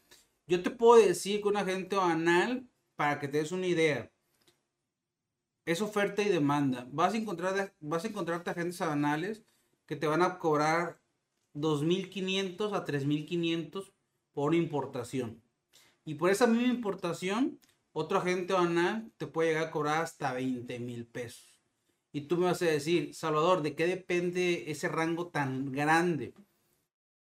Yo 0.46 0.62
te 0.62 0.70
puedo 0.70 1.04
decir 1.04 1.42
que 1.42 1.48
un 1.48 1.56
agente 1.56 1.96
banal, 1.96 2.68
para 2.96 3.18
que 3.18 3.28
te 3.28 3.38
des 3.38 3.52
una 3.52 3.66
idea, 3.66 4.10
es 5.64 5.80
oferta 5.80 6.22
y 6.22 6.28
demanda. 6.28 6.86
Vas 6.90 7.14
a 7.14 7.16
encontrar, 7.16 7.74
vas 7.80 8.04
a 8.04 8.08
encontrarte 8.08 8.50
agentes 8.50 8.78
banales 8.80 9.44
que 9.86 9.96
te 9.96 10.06
van 10.06 10.22
a 10.22 10.38
cobrar 10.38 11.00
2.500 11.54 12.72
a 12.72 12.84
3.500 12.84 13.92
por 14.32 14.54
importación. 14.54 15.42
Y 16.04 16.14
por 16.14 16.30
esa 16.30 16.46
misma 16.46 16.72
importación, 16.72 17.58
otro 18.00 18.18
agente 18.18 18.54
banal 18.54 19.12
te 19.18 19.26
puede 19.26 19.50
llegar 19.50 19.68
a 19.68 19.70
cobrar 19.70 20.02
hasta 20.02 20.32
20 20.32 20.78
mil 20.80 21.06
pesos. 21.06 21.60
Y 22.12 22.22
tú 22.22 22.36
me 22.36 22.46
vas 22.46 22.62
a 22.62 22.66
decir, 22.66 23.14
Salvador, 23.14 23.62
¿de 23.62 23.74
qué 23.74 23.86
depende 23.86 24.70
ese 24.70 24.88
rango 24.88 25.28
tan 25.28 25.70
grande? 25.70 26.34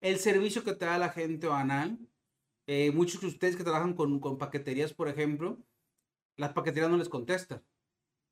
El 0.01 0.17
servicio 0.19 0.63
que 0.63 0.73
te 0.73 0.86
da 0.86 0.97
la 0.97 1.10
gente 1.10 1.47
banal. 1.47 1.99
Eh, 2.67 2.91
muchos 2.91 3.21
de 3.21 3.28
ustedes 3.28 3.56
que 3.56 3.63
trabajan 3.63 3.93
con, 3.93 4.19
con, 4.19 4.38
paqueterías, 4.39 4.93
por 4.93 5.08
ejemplo, 5.08 5.60
las 6.36 6.54
paqueterías 6.54 6.89
no 6.89 6.97
les 6.97 7.10
contestan. 7.10 7.63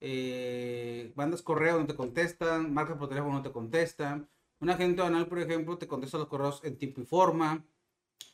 Eh, 0.02 1.14
mandas 1.16 1.44
correo, 1.44 1.80
no 1.80 1.88
te 1.88 1.96
contestan. 1.96 2.74
Marcas 2.74 2.98
por 2.98 3.10
teléfono, 3.10 3.34
no 3.36 3.44
te 3.44 3.52
contestan. 3.52 4.28
Un 4.60 4.70
agente 4.70 5.02
banal, 5.02 5.28
por 5.28 5.40
ejemplo, 5.40 5.78
te 5.78 5.88
contesta 5.88 6.18
los 6.18 6.28
correos 6.28 6.62
en 6.64 6.78
tiempo 6.78 7.00
y 7.02 7.06
forma. 7.06 7.64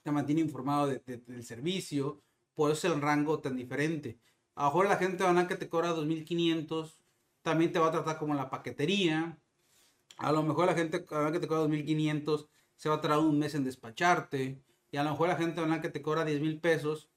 Te 0.03 0.11
mantiene 0.11 0.41
informado 0.41 0.87
del 0.87 1.43
servicio. 1.43 2.23
Por 2.59 2.71
eso 2.71 2.89
es 2.89 2.93
el 2.93 3.01
rango 3.01 3.39
tan 3.39 3.55
diferente. 3.55 4.19
A 4.55 4.63
lo 4.63 4.69
mejor 4.71 4.89
la 4.89 4.97
gente 4.97 5.23
que 5.47 5.55
te 5.55 5.69
cobra 5.69 5.93
2.500 5.93 6.99
también 7.41 7.71
te 7.71 7.79
va 7.79 7.87
a 7.87 7.91
tratar 7.93 8.17
como 8.17 8.35
la 8.35 8.49
paquetería. 8.49 9.39
A 10.17 10.33
lo 10.33 10.43
mejor 10.43 10.65
la 10.65 10.73
gente 10.73 11.05
que 11.05 11.39
te 11.39 11.47
cobra 11.47 11.63
2.500 11.63 12.49
se 12.75 12.89
va 12.89 12.95
a 12.95 12.99
tardar 12.99 13.19
un 13.19 13.39
mes 13.39 13.55
en 13.55 13.63
despacharte. 13.63 14.61
Y 14.91 14.97
a 14.97 15.03
lo 15.05 15.11
mejor 15.11 15.29
la 15.29 15.37
gente 15.37 15.61
que 15.81 15.87
te 15.87 16.01
cobra 16.01 16.25
10 16.25 16.41
mil 16.41 16.59
pesos 16.59 17.07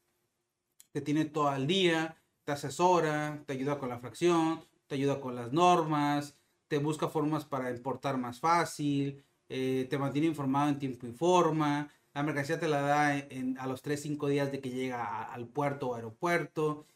te 0.92 1.00
tiene 1.00 1.24
todo 1.24 1.52
el 1.56 1.66
día, 1.66 2.16
te 2.44 2.52
asesora, 2.52 3.42
te 3.44 3.54
ayuda 3.54 3.80
con 3.80 3.88
la 3.88 3.98
fracción, 3.98 4.64
te 4.86 4.94
ayuda 4.94 5.20
con 5.20 5.34
las 5.34 5.52
normas, 5.52 6.36
te 6.68 6.78
busca 6.78 7.08
formas 7.08 7.44
para 7.44 7.72
importar 7.72 8.16
más 8.16 8.38
fácil, 8.38 9.24
eh, 9.48 9.88
te 9.90 9.98
mantiene 9.98 10.28
informado 10.28 10.68
en 10.68 10.78
tiempo 10.78 11.08
y 11.08 11.12
forma. 11.12 11.90
La 12.14 12.22
mercancía 12.22 12.60
te 12.60 12.68
la 12.68 12.82
da 12.82 13.08
a 13.10 13.66
los 13.66 13.82
3-5 13.82 14.28
días 14.28 14.52
de 14.52 14.60
que 14.60 14.70
llega 14.70 15.22
al 15.24 15.48
puerto 15.48 15.88
o 15.88 15.94
aeropuerto. 15.94 16.86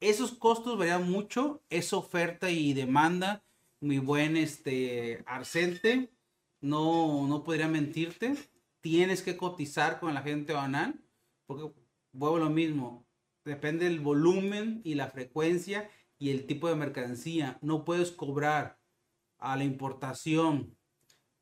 Esos 0.00 0.32
costos 0.32 0.76
varían 0.76 1.08
mucho, 1.08 1.62
es 1.70 1.92
oferta 1.92 2.50
y 2.50 2.74
demanda. 2.74 3.44
Mi 3.80 3.98
buen 3.98 4.36
este, 4.36 5.22
Arcente, 5.26 6.10
no, 6.60 7.26
no 7.28 7.44
podría 7.44 7.68
mentirte. 7.68 8.34
Tienes 8.80 9.22
que 9.22 9.36
cotizar 9.36 10.00
con 10.00 10.12
la 10.12 10.22
gente 10.22 10.52
banal, 10.52 11.00
porque 11.46 11.72
vuelvo 12.12 12.38
lo 12.38 12.50
mismo. 12.50 13.06
Depende 13.44 13.84
del 13.84 14.00
volumen 14.00 14.80
y 14.84 14.94
la 14.94 15.08
frecuencia 15.08 15.88
y 16.18 16.30
el 16.30 16.46
tipo 16.46 16.68
de 16.68 16.76
mercancía. 16.76 17.58
No 17.62 17.84
puedes 17.84 18.10
cobrar 18.10 18.78
a 19.38 19.56
la 19.56 19.64
importación 19.64 20.76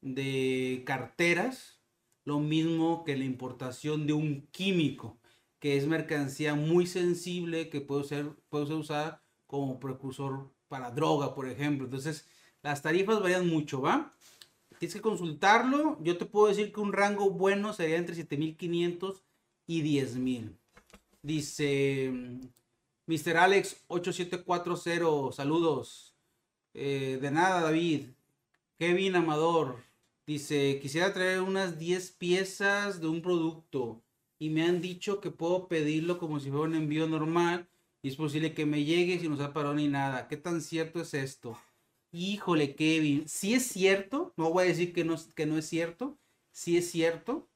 de 0.00 0.82
carteras 0.84 1.81
lo 2.24 2.38
mismo 2.40 3.04
que 3.04 3.16
la 3.16 3.24
importación 3.24 4.06
de 4.06 4.12
un 4.12 4.46
químico 4.48 5.18
que 5.62 5.76
es 5.76 5.86
mercancía 5.86 6.56
muy 6.56 6.86
sensible 6.86 7.68
que 7.68 7.80
puede 7.80 8.02
ser, 8.02 8.30
puede 8.48 8.66
ser 8.66 8.76
usada 8.76 9.22
como 9.46 9.78
precursor 9.78 10.52
para 10.66 10.90
droga, 10.90 11.34
por 11.36 11.48
ejemplo. 11.48 11.84
Entonces, 11.84 12.26
las 12.62 12.82
tarifas 12.82 13.20
varían 13.20 13.48
mucho, 13.48 13.80
¿va? 13.80 14.12
Tienes 14.80 14.94
que 14.94 15.00
consultarlo. 15.00 15.98
Yo 16.02 16.18
te 16.18 16.26
puedo 16.26 16.48
decir 16.48 16.72
que 16.72 16.80
un 16.80 16.92
rango 16.92 17.30
bueno 17.30 17.72
sería 17.72 17.96
entre 17.96 18.16
7500 18.16 19.22
y 19.68 19.82
10000. 19.82 20.58
Dice 21.22 22.10
Mr. 23.06 23.36
Alex 23.36 23.84
8740, 23.86 25.32
saludos. 25.32 26.16
Eh, 26.74 27.18
de 27.22 27.30
nada, 27.30 27.60
David. 27.60 28.08
Kevin 28.78 29.14
Amador 29.14 29.76
dice, 30.26 30.78
quisiera 30.80 31.12
traer 31.12 31.40
unas 31.40 31.78
10 31.78 32.12
piezas 32.12 33.00
de 33.00 33.08
un 33.08 33.22
producto 33.22 34.02
y 34.38 34.50
me 34.50 34.64
han 34.64 34.80
dicho 34.80 35.20
que 35.20 35.30
puedo 35.30 35.68
pedirlo 35.68 36.18
como 36.18 36.40
si 36.40 36.50
fuera 36.50 36.66
un 36.66 36.74
envío 36.74 37.06
normal 37.06 37.68
y 38.02 38.08
es 38.08 38.16
posible 38.16 38.54
que 38.54 38.66
me 38.66 38.84
llegue 38.84 39.18
sin 39.18 39.32
usar 39.32 39.52
parón 39.52 39.76
ni 39.76 39.88
nada. 39.88 40.28
¿Qué 40.28 40.36
tan 40.36 40.60
cierto 40.60 41.00
es 41.00 41.14
esto? 41.14 41.56
Híjole, 42.10 42.74
Kevin, 42.74 43.28
sí 43.28 43.54
es 43.54 43.66
cierto, 43.66 44.34
no 44.36 44.50
voy 44.50 44.64
a 44.64 44.68
decir 44.68 44.92
que 44.92 45.04
no, 45.04 45.16
que 45.34 45.46
no 45.46 45.56
es 45.56 45.66
cierto, 45.66 46.18
sí 46.50 46.76
es 46.76 46.90
cierto, 46.90 47.48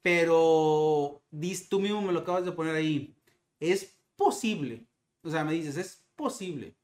pero 0.00 1.20
tú 1.68 1.80
mismo 1.80 2.00
me 2.00 2.12
lo 2.12 2.20
acabas 2.20 2.44
de 2.44 2.52
poner 2.52 2.74
ahí. 2.74 3.14
Es 3.60 3.96
posible, 4.16 4.84
o 5.22 5.30
sea, 5.30 5.44
me 5.44 5.52
dices, 5.52 5.76
es 5.76 6.04
posible. 6.16 6.74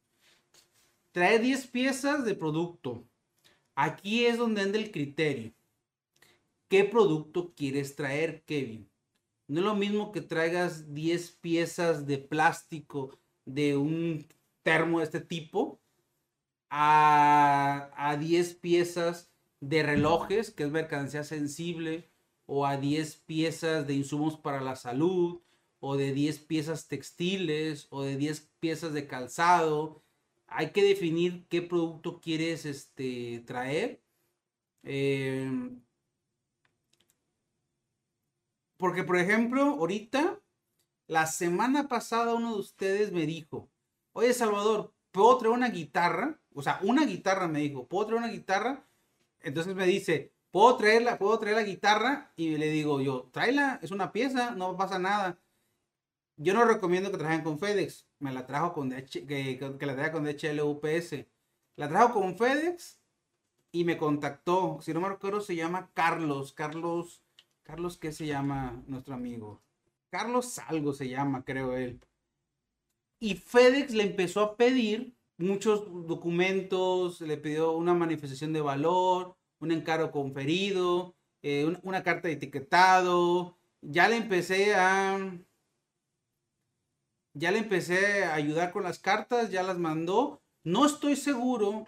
Trae 1.13 1.39
10 1.39 1.67
piezas 1.69 2.25
de 2.25 2.35
producto. 2.35 3.08
Aquí 3.81 4.27
es 4.27 4.39
donde 4.39 4.63
anda 4.63 4.77
el 4.77 4.91
criterio. 4.91 5.53
¿Qué 6.69 6.83
producto 6.83 7.55
quieres 7.55 7.95
traer, 7.95 8.43
Kevin? 8.43 8.91
No 9.47 9.61
es 9.61 9.67
lo 9.67 9.77
mismo 9.77 10.11
que 10.11 10.21
traigas 10.21 10.93
10 10.95 11.31
piezas 11.41 12.05
de 12.05 12.19
plástico 12.19 13.17
de 13.45 13.77
un 13.77 14.27
termo 14.65 14.99
de 14.99 15.05
este 15.05 15.21
tipo 15.21 15.79
a, 16.71 17.93
a 17.95 18.17
10 18.17 18.55
piezas 18.55 19.31
de 19.61 19.85
relojes, 19.85 20.51
que 20.51 20.65
es 20.65 20.73
mercancía 20.73 21.23
sensible, 21.23 22.11
o 22.47 22.67
a 22.67 22.79
10 22.79 23.15
piezas 23.27 23.87
de 23.87 23.95
insumos 23.95 24.37
para 24.37 24.61
la 24.61 24.75
salud, 24.75 25.41
o 25.79 25.97
de 25.97 26.13
10 26.13 26.41
piezas 26.41 26.89
textiles, 26.89 27.87
o 27.91 28.03
de 28.03 28.17
10 28.17 28.51
piezas 28.59 28.93
de 28.93 29.07
calzado. 29.07 30.03
Hay 30.49 30.73
que 30.73 30.83
definir 30.83 31.47
qué 31.49 31.63
producto 31.63 32.21
quieres 32.21 32.65
este, 32.65 33.41
traer. 33.47 34.03
Em, 34.83 35.83
porque, 38.77 39.05
por 39.05 39.17
ejemplo, 39.19 39.63
ahorita, 39.63 40.41
la 41.07 41.27
semana 41.27 41.89
pasada 41.89 42.35
uno 42.35 42.55
de 42.55 42.61
ustedes 42.61 43.13
me 43.13 43.27
dijo, 43.27 43.71
oye 44.13 44.33
Salvador, 44.35 44.95
¿puedo 45.13 45.39
traer 45.39 45.55
una 45.55 45.69
guitarra? 45.71 46.41
O 46.55 46.63
sea, 46.63 46.81
una 46.83 47.05
guitarra 47.07 47.49
me 47.49 47.61
dijo, 47.61 47.87
¿puedo 47.89 48.07
traer 48.07 48.23
una 48.23 48.33
guitarra? 48.33 48.87
Entonces 49.41 49.75
me 49.75 49.87
dice, 49.87 50.33
¿puedo 50.51 50.77
traerla? 50.77 51.19
¿Puedo 51.19 51.39
traer 51.39 51.57
la 51.57 51.63
guitarra? 51.63 52.33
Y 52.37 52.57
le 52.57 52.71
digo 52.71 53.01
yo, 53.01 53.31
tráela, 53.33 53.79
es 53.83 53.91
una 53.91 54.13
pieza, 54.13 54.53
no 54.53 54.77
pasa 54.77 54.99
nada. 54.99 55.39
Yo 56.37 56.55
no 56.55 56.65
recomiendo 56.65 57.11
que 57.11 57.19
trabajen 57.19 57.45
con 57.45 57.59
FedEx. 57.59 58.08
Me 58.21 58.33
la 58.33 58.47
trajo 58.47 58.73
con 58.73 58.91
que, 58.91 59.59
la 59.81 59.95
traiga 59.95 60.13
con 60.13 60.25
DHL 60.25 60.61
UPS. 60.61 61.27
La 61.77 61.89
trajo 61.89 62.21
con 62.21 62.37
FedEx 62.37 62.99
y 63.73 63.85
me 63.85 63.97
contactó. 63.97 64.79
Si 64.83 64.93
no 64.93 65.01
me 65.01 65.09
recuerdo, 65.09 65.41
se 65.41 65.57
llama 65.57 65.91
Carlos. 65.95 66.53
Carlos, 66.53 67.23
Carlos, 67.63 67.97
¿qué 67.97 68.13
se 68.13 68.27
llama 68.27 68.83
nuestro 68.87 69.15
amigo? 69.15 69.61
Carlos 70.11 70.59
Algo 70.59 70.93
se 70.93 71.09
llama, 71.09 71.45
creo 71.45 71.77
él. 71.77 72.01
Y 73.21 73.35
FedEx 73.35 73.95
le 73.95 74.05
empezó 74.05 74.41
a 74.43 74.57
pedir 74.57 75.15
muchos 75.39 76.07
documentos, 76.07 77.21
le 77.21 77.37
pidió 77.37 77.73
una 77.73 77.95
manifestación 77.95 78.53
de 78.53 78.61
valor, 78.61 79.37
un 79.61 79.73
encargo 79.73 80.11
conferido, 80.11 81.15
eh, 81.43 81.77
una 81.83 82.03
carta 82.03 82.29
de 82.29 82.35
etiquetado. 82.35 83.57
Ya 83.81 84.09
le 84.09 84.17
empecé 84.17 84.75
a... 84.75 85.39
Ya 87.39 87.53
le 87.53 87.59
empecé 87.59 88.25
a 88.25 88.35
ayudar 88.35 88.73
con 88.73 88.83
las 88.83 88.99
cartas, 88.99 89.53
ya 89.53 89.63
las 89.63 89.79
mandó. 89.79 90.43
No 90.65 90.85
estoy 90.85 91.15
seguro 91.15 91.87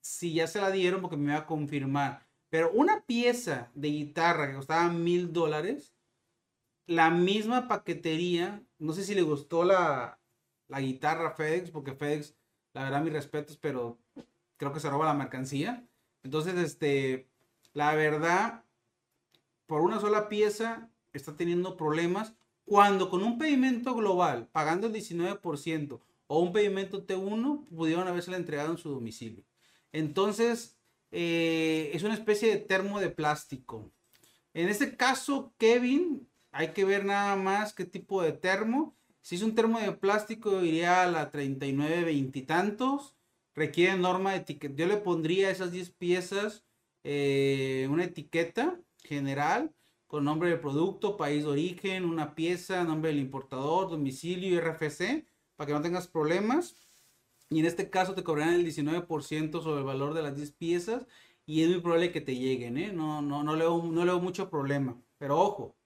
si 0.00 0.32
ya 0.32 0.46
se 0.46 0.58
la 0.58 0.70
dieron 0.70 1.02
porque 1.02 1.18
me 1.18 1.34
va 1.34 1.40
a 1.40 1.46
confirmar. 1.46 2.26
Pero 2.48 2.72
una 2.72 3.02
pieza 3.02 3.70
de 3.74 3.88
guitarra 3.88 4.48
que 4.48 4.56
costaba 4.56 4.88
mil 4.88 5.34
dólares, 5.34 5.94
la 6.86 7.10
misma 7.10 7.68
paquetería, 7.68 8.62
no 8.78 8.94
sé 8.94 9.04
si 9.04 9.14
le 9.14 9.20
gustó 9.20 9.64
la, 9.64 10.18
la 10.66 10.80
guitarra 10.80 11.32
FedEx, 11.32 11.70
porque 11.70 11.94
FedEx, 11.94 12.34
la 12.72 12.84
verdad, 12.84 13.02
mis 13.02 13.12
respetos, 13.12 13.58
pero 13.58 13.98
creo 14.56 14.72
que 14.72 14.80
se 14.80 14.88
roba 14.88 15.04
la 15.04 15.12
mercancía. 15.12 15.86
Entonces, 16.22 16.54
este, 16.54 17.28
la 17.74 17.94
verdad, 17.94 18.64
por 19.66 19.82
una 19.82 20.00
sola 20.00 20.30
pieza 20.30 20.88
está 21.12 21.36
teniendo 21.36 21.76
problemas 21.76 22.34
cuando 22.66 23.08
con 23.08 23.22
un 23.22 23.38
pedimento 23.38 23.94
global, 23.94 24.48
pagando 24.52 24.88
el 24.88 24.92
19% 24.92 26.00
o 26.26 26.40
un 26.40 26.52
pedimento 26.52 27.06
T1, 27.06 27.64
pudieron 27.68 28.08
haberse 28.08 28.34
entregado 28.34 28.72
en 28.72 28.78
su 28.78 28.90
domicilio. 28.90 29.44
Entonces, 29.92 30.76
eh, 31.12 31.90
es 31.94 32.02
una 32.02 32.14
especie 32.14 32.50
de 32.50 32.58
termo 32.58 33.00
de 33.00 33.08
plástico. 33.08 33.92
En 34.52 34.68
este 34.68 34.96
caso, 34.96 35.54
Kevin, 35.58 36.28
hay 36.50 36.72
que 36.72 36.84
ver 36.84 37.04
nada 37.04 37.36
más 37.36 37.72
qué 37.72 37.84
tipo 37.84 38.20
de 38.20 38.32
termo. 38.32 38.96
Si 39.20 39.36
es 39.36 39.42
un 39.42 39.54
termo 39.54 39.78
de 39.78 39.92
plástico, 39.92 40.64
iría 40.64 41.02
a 41.02 41.10
la 41.10 41.30
39, 41.30 42.02
20 42.02 42.38
y 42.38 42.42
tantos. 42.42 43.14
Requiere 43.54 43.96
norma 43.96 44.32
de 44.32 44.38
etiqueta. 44.38 44.74
Yo 44.74 44.86
le 44.86 44.96
pondría 44.96 45.48
a 45.48 45.50
esas 45.52 45.70
10 45.70 45.90
piezas 45.92 46.64
eh, 47.04 47.86
una 47.90 48.04
etiqueta 48.04 48.80
general 49.04 49.72
con 50.06 50.24
nombre 50.24 50.50
del 50.50 50.60
producto, 50.60 51.16
país 51.16 51.44
de 51.44 51.50
origen, 51.50 52.04
una 52.04 52.34
pieza, 52.34 52.84
nombre 52.84 53.10
del 53.10 53.20
importador, 53.20 53.90
domicilio 53.90 54.60
RFC, 54.60 55.26
para 55.56 55.66
que 55.66 55.72
no 55.72 55.82
tengas 55.82 56.06
problemas. 56.08 56.76
Y 57.50 57.60
en 57.60 57.66
este 57.66 57.90
caso 57.90 58.14
te 58.14 58.24
cobrarán 58.24 58.54
el 58.54 58.66
19% 58.66 59.62
sobre 59.62 59.80
el 59.80 59.84
valor 59.84 60.14
de 60.14 60.22
las 60.22 60.36
10 60.36 60.52
piezas 60.52 61.06
y 61.46 61.62
es 61.62 61.68
muy 61.68 61.80
probable 61.80 62.12
que 62.12 62.20
te 62.20 62.36
lleguen, 62.36 62.76
¿eh? 62.76 62.92
No, 62.92 63.22
no, 63.22 63.44
no, 63.44 63.54
leo, 63.54 63.82
no 63.82 64.04
leo 64.04 64.20
mucho 64.20 64.50
problema. 64.50 65.00
Pero 65.18 65.38
ojo, 65.38 65.76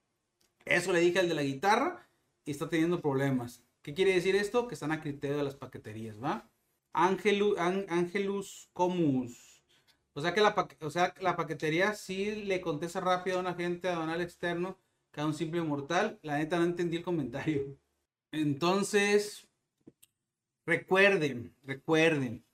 eso 0.65 0.91
le 0.91 0.99
dije 0.99 1.19
al 1.19 1.29
de 1.29 1.35
la 1.35 1.43
guitarra 1.43 2.09
y 2.45 2.51
está 2.51 2.69
teniendo 2.69 3.01
problemas. 3.01 3.63
¿Qué 3.81 3.93
quiere 3.93 4.13
decir 4.13 4.35
esto? 4.35 4.67
Que 4.67 4.73
están 4.73 4.91
a 4.91 5.01
criterio 5.01 5.37
de 5.37 5.43
las 5.43 5.55
paqueterías, 5.55 6.21
¿va? 6.21 6.49
Angelus, 6.93 7.57
Angelus 7.57 8.69
Comus. 8.73 9.50
O 10.13 10.21
sea 10.21 10.33
que 10.33 10.41
la, 10.41 10.55
o 10.81 10.89
sea, 10.89 11.13
la 11.19 11.35
paquetería 11.35 11.93
sí 11.93 12.43
le 12.43 12.61
contesta 12.61 12.99
rápido 12.99 13.37
a 13.37 13.41
un 13.41 13.47
agente 13.47 13.87
aduanal 13.89 14.21
externo 14.21 14.77
que 15.11 15.21
a 15.21 15.25
un 15.25 15.33
simple 15.33 15.61
mortal. 15.61 16.19
La 16.21 16.37
neta 16.37 16.57
no 16.57 16.65
entendí 16.65 16.97
el 16.97 17.03
comentario. 17.03 17.77
Entonces, 18.31 19.47
recuerden, 20.65 21.55
recuerden, 21.63 22.45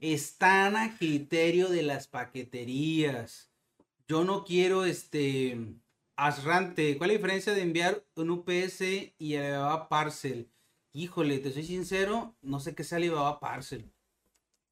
están 0.00 0.76
a 0.76 0.96
criterio 0.98 1.68
de 1.68 1.82
las 1.82 2.08
paqueterías. 2.08 3.50
Yo 4.08 4.24
no 4.24 4.44
quiero 4.44 4.84
este 4.84 5.58
Asrante, 6.16 6.98
¿cuál 6.98 7.10
es 7.10 7.14
la 7.14 7.18
diferencia 7.18 7.54
de 7.54 7.62
enviar 7.62 8.04
un 8.16 8.30
UPS 8.30 8.82
y 9.18 9.36
Alibaba 9.36 9.88
Parcel? 9.88 10.50
Híjole, 10.92 11.38
te 11.38 11.50
soy 11.52 11.64
sincero, 11.64 12.36
no 12.42 12.60
sé 12.60 12.74
qué 12.74 12.82
es 12.82 12.92
Alibaba 12.92 13.40
Parcel. 13.40 13.90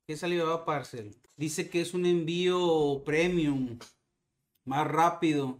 ¿Qué 0.06 0.12
es 0.14 0.22
Alibaba 0.22 0.64
Parcel? 0.64 1.19
Dice 1.40 1.70
que 1.70 1.80
es 1.80 1.94
un 1.94 2.04
envío 2.04 3.02
premium, 3.04 3.78
más 4.66 4.86
rápido, 4.86 5.58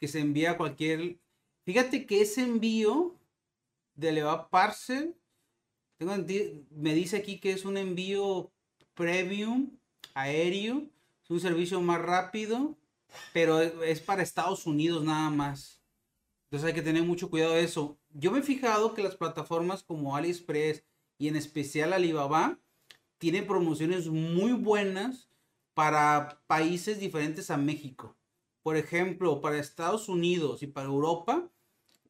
que 0.00 0.08
se 0.08 0.20
envía 0.20 0.52
a 0.52 0.56
cualquier... 0.56 1.18
Fíjate 1.66 2.06
que 2.06 2.22
ese 2.22 2.42
envío 2.42 3.14
de 3.94 4.08
Alibaba 4.08 4.48
Parcel, 4.48 5.14
me 5.98 6.94
dice 6.94 7.18
aquí 7.18 7.38
que 7.38 7.52
es 7.52 7.66
un 7.66 7.76
envío 7.76 8.50
premium 8.94 9.78
aéreo, 10.14 10.88
es 11.22 11.30
un 11.30 11.40
servicio 11.40 11.80
más 11.82 12.00
rápido 12.00 12.78
pero 13.32 13.60
es 13.60 14.00
para 14.00 14.22
Estados 14.22 14.66
Unidos 14.66 15.04
nada 15.04 15.30
más. 15.30 15.80
Entonces 16.44 16.68
hay 16.68 16.74
que 16.74 16.82
tener 16.82 17.02
mucho 17.02 17.30
cuidado 17.30 17.54
de 17.54 17.64
eso. 17.64 17.98
Yo 18.10 18.30
me 18.30 18.40
he 18.40 18.42
fijado 18.42 18.94
que 18.94 19.02
las 19.02 19.16
plataformas 19.16 19.82
como 19.82 20.16
AliExpress 20.16 20.84
y 21.18 21.28
en 21.28 21.36
especial 21.36 21.92
Alibaba 21.92 22.58
tienen 23.24 23.46
promociones 23.46 24.08
muy 24.08 24.52
buenas 24.52 25.30
para 25.72 26.42
países 26.46 27.00
diferentes 27.00 27.50
a 27.50 27.56
México. 27.56 28.18
Por 28.62 28.76
ejemplo, 28.76 29.40
para 29.40 29.58
Estados 29.58 30.10
Unidos 30.10 30.62
y 30.62 30.66
para 30.66 30.88
Europa, 30.88 31.48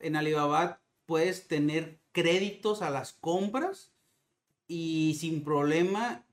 en 0.01 0.17
Alibaba 0.17 0.83
puedes 1.07 1.47
tener 1.47 2.01
créditos 2.11 2.83
a 2.83 2.91
las 2.91 3.13
compras 3.13 3.93
y 4.67 5.17
sin 5.21 5.45
problema 5.45 6.27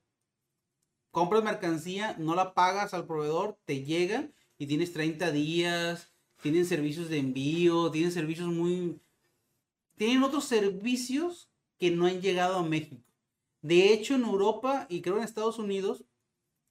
compras 1.11 1.43
mercancía, 1.43 2.15
no 2.17 2.33
la 2.33 2.55
pagas 2.55 2.95
al 2.95 3.05
proveedor, 3.05 3.59
te 3.65 3.83
llega 3.83 4.31
y 4.57 4.65
tienes 4.65 4.93
30 4.93 5.31
días, 5.31 6.11
tienen 6.41 6.65
servicios 6.65 7.07
de 7.07 7.19
envío, 7.19 7.91
tienen 7.91 8.11
servicios 8.11 8.47
muy... 8.47 8.99
Tienen 9.95 10.23
otros 10.23 10.45
servicios 10.45 11.51
que 11.77 11.91
no 11.91 12.07
han 12.07 12.19
llegado 12.19 12.57
a 12.57 12.63
México. 12.63 13.10
De 13.61 13.93
hecho, 13.93 14.15
en 14.15 14.23
Europa 14.23 14.87
y 14.89 15.01
creo 15.01 15.17
en 15.17 15.23
Estados 15.23 15.59
Unidos, 15.59 16.03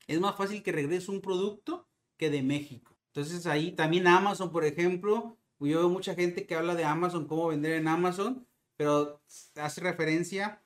es 0.06 0.20
más 0.20 0.36
fácil 0.36 0.62
que 0.62 0.72
regrese 0.72 1.10
un 1.10 1.20
producto 1.20 1.88
que 2.16 2.30
de 2.30 2.42
México. 2.42 2.96
Entonces 3.08 3.46
ahí 3.46 3.72
también 3.72 4.06
Amazon, 4.06 4.50
por 4.50 4.64
ejemplo, 4.64 5.36
yo 5.58 5.78
veo 5.78 5.88
mucha 5.88 6.14
gente 6.14 6.46
que 6.46 6.54
habla 6.54 6.74
de 6.74 6.84
Amazon, 6.84 7.26
cómo 7.26 7.48
vender 7.48 7.72
en 7.72 7.86
Amazon, 7.86 8.46
pero 8.76 9.22
hace 9.56 9.80
referencia 9.80 10.62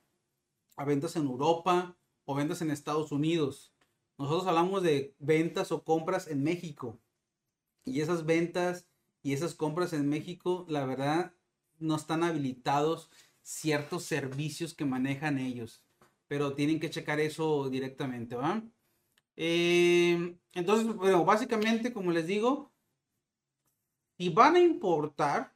a 0.76 0.84
ventas 0.84 1.16
en 1.16 1.24
Europa 1.24 1.96
o 2.24 2.34
ventas 2.34 2.62
en 2.62 2.70
Estados 2.70 3.12
Unidos. 3.12 3.74
Nosotros 4.16 4.46
hablamos 4.46 4.82
de 4.82 5.14
ventas 5.18 5.72
o 5.72 5.84
compras 5.84 6.28
en 6.28 6.42
México. 6.42 7.00
Y 7.84 8.00
esas 8.00 8.24
ventas 8.24 8.86
y 9.22 9.32
esas 9.32 9.54
compras 9.54 9.92
en 9.92 10.08
México, 10.08 10.64
la 10.68 10.86
verdad, 10.86 11.34
no 11.78 11.96
están 11.96 12.22
habilitados 12.22 13.10
ciertos 13.42 14.04
servicios 14.04 14.74
que 14.74 14.84
manejan 14.84 15.38
ellos. 15.38 15.83
Pero 16.28 16.54
tienen 16.54 16.80
que 16.80 16.90
checar 16.90 17.20
eso 17.20 17.68
directamente, 17.68 18.36
¿va? 18.36 18.62
Eh, 19.36 20.36
entonces, 20.52 20.94
bueno, 20.94 21.24
básicamente, 21.24 21.92
como 21.92 22.12
les 22.12 22.26
digo, 22.26 22.72
si 24.18 24.28
van 24.28 24.56
a 24.56 24.60
importar, 24.60 25.54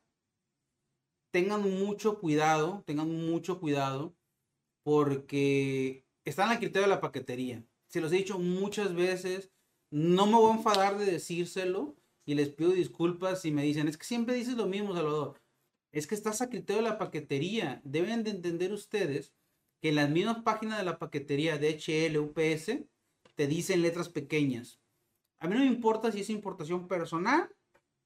tengan 1.31 1.63
mucho 1.63 2.19
cuidado, 2.19 2.83
tengan 2.87 3.09
mucho 3.09 3.61
cuidado, 3.61 4.15
porque 4.83 6.05
están 6.25 6.49
la 6.49 6.59
criterio 6.59 6.83
de 6.83 6.95
la 6.95 7.01
paquetería. 7.01 7.65
Se 7.89 8.01
los 8.01 8.13
he 8.13 8.17
dicho 8.17 8.39
muchas 8.39 8.95
veces, 8.95 9.51
no 9.91 10.27
me 10.27 10.35
voy 10.35 10.53
a 10.53 10.57
enfadar 10.57 10.99
de 10.99 11.07
decírselo, 11.07 11.97
y 12.29 12.35
les 12.35 12.51
pido 12.51 12.73
disculpas 12.73 13.41
si 13.41 13.51
me 13.51 13.63
dicen, 13.63 13.89
es 13.89 13.97
que 13.97 14.05
siempre 14.05 14.35
dices 14.35 14.55
lo 14.55 14.67
mismo, 14.67 14.95
Salvador. 14.95 15.41
Es 15.93 16.07
que 16.07 16.15
estás 16.15 16.43
a 16.43 16.51
criterio 16.51 16.83
de 16.83 16.89
la 16.91 16.99
paquetería. 16.99 17.81
Deben 17.85 18.23
de 18.23 18.31
entender 18.31 18.73
ustedes 18.73 19.33
que 19.81 19.91
en 19.91 19.97
las 19.97 20.11
mismas 20.11 20.43
páginas 20.43 20.79
de 20.79 20.85
la 20.85 20.99
paquetería 20.99 21.59
de 21.59 21.79
HL, 21.79 22.19
UPS, 22.19 22.85
te 23.35 23.47
dice 23.47 23.75
en 23.75 23.83
letras 23.83 24.09
pequeñas. 24.09 24.81
A 25.39 25.47
mí 25.47 25.55
no 25.55 25.61
me 25.61 25.67
importa 25.67 26.11
si 26.11 26.21
es 26.21 26.31
importación 26.31 26.89
personal 26.89 27.55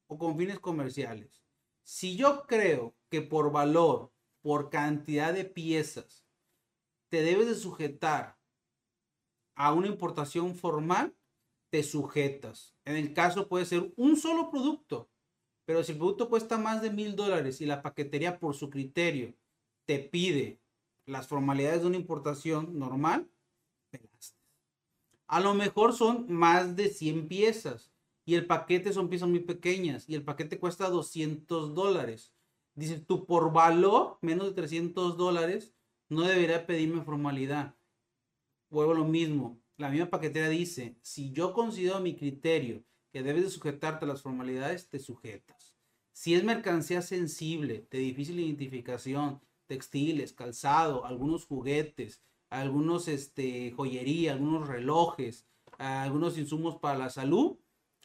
o 0.06 0.18
con 0.18 0.36
fines 0.36 0.60
comerciales. 0.60 1.42
Si 1.82 2.16
yo 2.16 2.46
creo 2.46 2.94
que 3.08 3.22
por 3.22 3.50
valor, 3.50 4.12
por 4.42 4.70
cantidad 4.70 5.32
de 5.32 5.44
piezas, 5.44 6.26
te 7.08 7.22
debes 7.22 7.46
de 7.46 7.54
sujetar 7.54 8.38
a 9.54 9.72
una 9.72 9.86
importación 9.86 10.54
formal, 10.54 11.14
te 11.70 11.82
sujetas. 11.82 12.74
En 12.84 12.96
el 12.96 13.14
caso 13.14 13.48
puede 13.48 13.64
ser 13.64 13.92
un 13.96 14.16
solo 14.16 14.50
producto, 14.50 15.10
pero 15.64 15.82
si 15.82 15.92
el 15.92 15.98
producto 15.98 16.28
cuesta 16.28 16.58
más 16.58 16.82
de 16.82 16.90
mil 16.90 17.16
dólares 17.16 17.60
y 17.60 17.66
la 17.66 17.82
paquetería 17.82 18.38
por 18.38 18.54
su 18.54 18.68
criterio 18.68 19.34
te 19.86 19.98
pide 19.98 20.61
las 21.06 21.28
formalidades 21.28 21.82
de 21.82 21.86
una 21.88 21.96
importación 21.96 22.78
normal, 22.78 23.28
A 25.26 25.40
lo 25.40 25.54
mejor 25.54 25.94
son 25.94 26.26
más 26.30 26.76
de 26.76 26.90
100 26.90 27.26
piezas 27.26 27.90
y 28.26 28.34
el 28.34 28.46
paquete 28.46 28.92
son 28.92 29.08
piezas 29.08 29.28
muy 29.28 29.40
pequeñas 29.40 30.06
y 30.06 30.14
el 30.14 30.24
paquete 30.24 30.58
cuesta 30.58 30.90
200 30.90 31.74
dólares. 31.74 32.34
Dice, 32.74 32.98
tú 32.98 33.26
por 33.26 33.52
valor, 33.52 34.18
menos 34.20 34.48
de 34.48 34.54
300 34.54 35.16
dólares, 35.16 35.74
no 36.08 36.22
debería 36.22 36.66
pedirme 36.66 37.02
formalidad. 37.02 37.74
Vuelvo 38.68 38.94
lo 38.94 39.04
mismo. 39.04 39.58
La 39.78 39.88
misma 39.88 40.10
paquetera 40.10 40.48
dice, 40.48 40.96
si 41.02 41.32
yo 41.32 41.54
considero 41.54 42.00
mi 42.00 42.14
criterio 42.14 42.84
que 43.10 43.22
debes 43.22 43.44
de 43.44 43.50
sujetarte 43.50 44.04
a 44.04 44.08
las 44.08 44.22
formalidades, 44.22 44.88
te 44.88 44.98
sujetas. 44.98 45.74
Si 46.12 46.34
es 46.34 46.44
mercancía 46.44 47.02
sensible, 47.02 47.86
de 47.90 47.98
difícil 47.98 48.38
identificación, 48.38 49.40
textiles, 49.66 50.32
calzado, 50.32 51.04
algunos 51.04 51.46
juguetes, 51.46 52.22
algunos 52.50 53.08
este, 53.08 53.72
joyería, 53.72 54.32
algunos 54.32 54.68
relojes, 54.68 55.46
algunos 55.78 56.38
insumos 56.38 56.76
para 56.76 56.98
la 56.98 57.10
salud, 57.10 57.58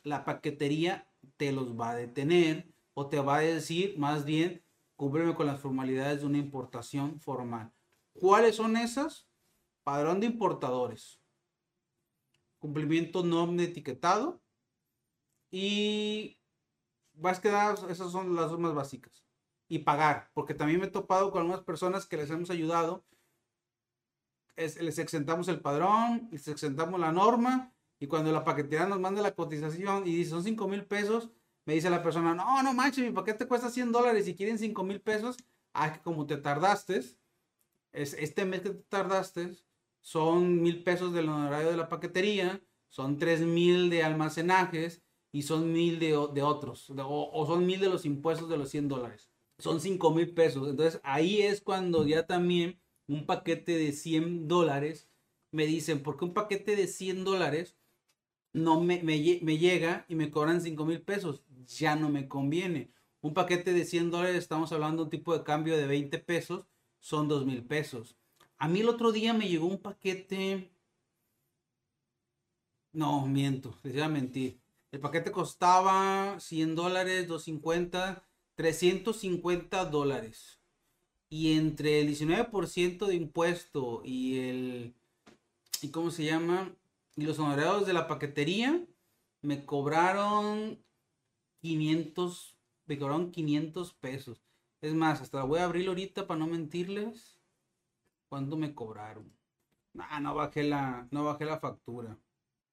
la 0.04 0.24
paquetería 0.24 1.08
te 1.36 1.52
los 1.52 1.80
va 1.80 1.92
a 1.92 1.96
detener 1.96 2.74
o 2.94 3.08
te 3.08 3.20
va 3.20 3.38
a 3.38 3.42
decir 3.42 3.98
más 3.98 4.26
bien, 4.26 4.64
cúbreme 4.96 5.36
con 5.36 5.46
las 5.48 5.60
formalidades 5.60 6.22
de 6.22 6.28
una 6.28 6.38
importación 6.38 7.20
formal. 7.20 7.72
¿Cuáles 8.14 8.56
son 8.56 8.78
esas? 8.78 9.28
Padrón 9.84 10.20
de 10.20 10.26
importadores, 10.26 11.22
cumplimiento 12.60 13.24
no 13.24 13.50
etiquetado, 13.62 14.42
y 15.52 16.40
vas 17.14 17.40
a 17.40 17.42
quedar, 17.42 17.78
esas 17.90 18.12
son 18.12 18.36
las 18.36 18.50
dos 18.50 18.60
más 18.60 18.74
básicas. 18.74 19.27
Y 19.68 19.80
pagar, 19.80 20.30
porque 20.34 20.54
también 20.54 20.80
me 20.80 20.88
he 20.88 20.90
topado 20.92 21.32
con 21.32 21.42
algunas 21.42 21.64
personas 21.64 22.06
que 22.06 22.18
les 22.18 22.30
hemos 22.30 22.50
ayudado. 22.50 23.06
les 24.56 24.98
exentamos 25.00 25.48
el 25.50 25.62
padrón, 25.62 26.30
les 26.32 26.48
exentamos 26.48 27.00
la 27.00 27.12
norma, 27.12 27.74
y 28.00 28.08
cuando 28.08 28.32
la 28.32 28.44
paquetería 28.44 28.86
nos 28.86 29.00
manda 29.00 29.22
la 29.22 29.34
cotización 29.36 30.08
y 30.08 30.16
dice 30.16 30.32
son 30.32 30.44
5 30.44 30.68
mil 30.68 30.86
pesos, 30.86 31.30
me 31.66 31.74
dice 31.74 31.90
la 31.90 32.04
persona, 32.04 32.34
no, 32.34 32.64
no 32.64 32.74
manches, 32.74 33.04
mi 33.04 33.12
paquete 33.12 33.48
cuesta 33.48 33.70
100 33.70 33.92
dólares 33.92 34.28
y 34.28 34.36
quieren 34.36 34.58
5 34.58 34.84
mil 34.84 35.02
pesos. 35.02 35.38
Ah, 35.74 35.94
que 35.94 36.00
como 36.02 36.26
te 36.26 36.38
tardaste, 36.38 37.04
es, 37.92 38.14
este 38.14 38.46
mes 38.46 38.62
que 38.62 38.70
te 38.70 38.84
tardaste, 38.84 39.52
son 40.02 40.62
mil 40.62 40.84
pesos 40.84 41.14
del 41.14 41.30
honorario 41.30 41.70
de 41.70 41.78
la 41.78 41.90
paquetería, 41.90 42.62
son 42.88 43.18
3 43.18 43.42
mil 43.42 43.90
de 43.90 44.04
almacenajes 44.04 45.04
y 45.32 45.42
son 45.42 45.74
mil 45.74 46.00
de, 46.00 46.08
de 46.34 46.42
otros, 46.42 46.90
o, 46.90 47.46
son 47.46 47.66
mil 47.66 47.80
de 47.80 47.90
los 47.90 48.06
impuestos 48.06 48.50
de 48.50 48.58
los 48.58 48.70
100 48.70 48.88
dólares. 48.88 49.30
Son 49.60 49.82
5 49.82 50.12
mil 50.14 50.34
pesos. 50.34 50.70
Entonces 50.70 51.02
ahí 51.04 51.42
es 51.42 51.62
cuando 51.62 52.06
ya 52.06 52.28
también 52.28 52.80
un 53.08 53.26
paquete 53.26 53.78
de 53.78 53.92
100 53.92 54.48
dólares 54.48 55.10
me 55.52 55.66
dicen, 55.66 56.04
¿por 56.04 56.18
qué 56.18 56.26
un 56.26 56.34
paquete 56.34 56.76
de 56.76 56.88
100 56.88 57.24
dólares 57.24 57.76
no 58.54 58.82
me, 58.82 59.02
me, 59.04 59.20
llega 59.22 60.06
y 60.08 60.16
me 60.16 60.30
cobran 60.32 60.62
5 60.62 60.86
mil 60.86 61.02
pesos? 61.02 61.44
Ya 61.68 61.96
no 61.96 62.10
me 62.10 62.28
conviene. 62.28 62.92
Un 63.22 63.34
paquete 63.34 63.74
de 63.74 63.86
100 63.86 64.12
dólares, 64.12 64.38
estamos 64.38 64.72
hablando 64.72 65.04
de 65.04 65.04
un 65.06 65.10
tipo 65.10 65.38
de 65.38 65.44
cambio 65.44 65.78
de 65.78 65.88
20 65.88 66.20
pesos, 66.20 66.66
son 67.00 67.28
2 67.28 67.46
mil 67.46 67.64
pesos. 67.66 68.16
A 68.58 68.68
mí 68.68 68.82
el 68.82 68.90
otro 68.90 69.12
día 69.12 69.34
me 69.34 69.48
llegó 69.48 69.68
un 69.68 69.80
paquete. 69.82 70.72
No, 72.92 73.26
miento, 73.28 73.78
les 73.84 73.96
iba 73.96 74.06
a 74.06 74.10
mentir. 74.10 74.60
El 74.92 75.00
paquete 75.00 75.32
costaba 75.32 76.40
100 76.40 76.76
dólares, 76.76 77.28
250, 77.28 78.27
350 78.58 79.86
dólares. 79.86 80.60
Y 81.30 81.54
entre 81.58 82.02
el 82.02 82.10
19% 82.10 83.06
de 83.06 83.16
impuesto 83.16 84.02
y 84.04 84.40
el. 84.40 84.96
¿Y 85.82 85.90
cómo 85.90 86.12
se 86.12 86.26
llama? 86.26 86.76
Y 87.16 87.22
los 87.22 87.40
honorarios 87.40 87.86
de 87.86 87.94
la 87.94 88.08
paquetería 88.08 88.86
me 89.42 89.66
cobraron 89.66 90.84
500, 91.62 92.58
me 92.86 92.98
cobraron 92.98 93.32
500 93.32 93.94
pesos. 93.94 94.42
Es 94.82 94.94
más, 94.94 95.22
hasta 95.22 95.44
voy 95.44 95.60
a 95.60 95.66
abrir 95.66 95.88
ahorita 95.88 96.28
para 96.28 96.40
no 96.40 96.48
mentirles. 96.48 97.38
¿Cuánto 98.30 98.58
me 98.58 98.74
cobraron? 98.74 99.32
Ah, 99.98 100.20
no 100.20 100.36
bajé 100.36 100.64
la, 100.64 101.08
no 101.12 101.26
bajé 101.26 101.46
la 101.46 101.60
factura. 101.60 102.18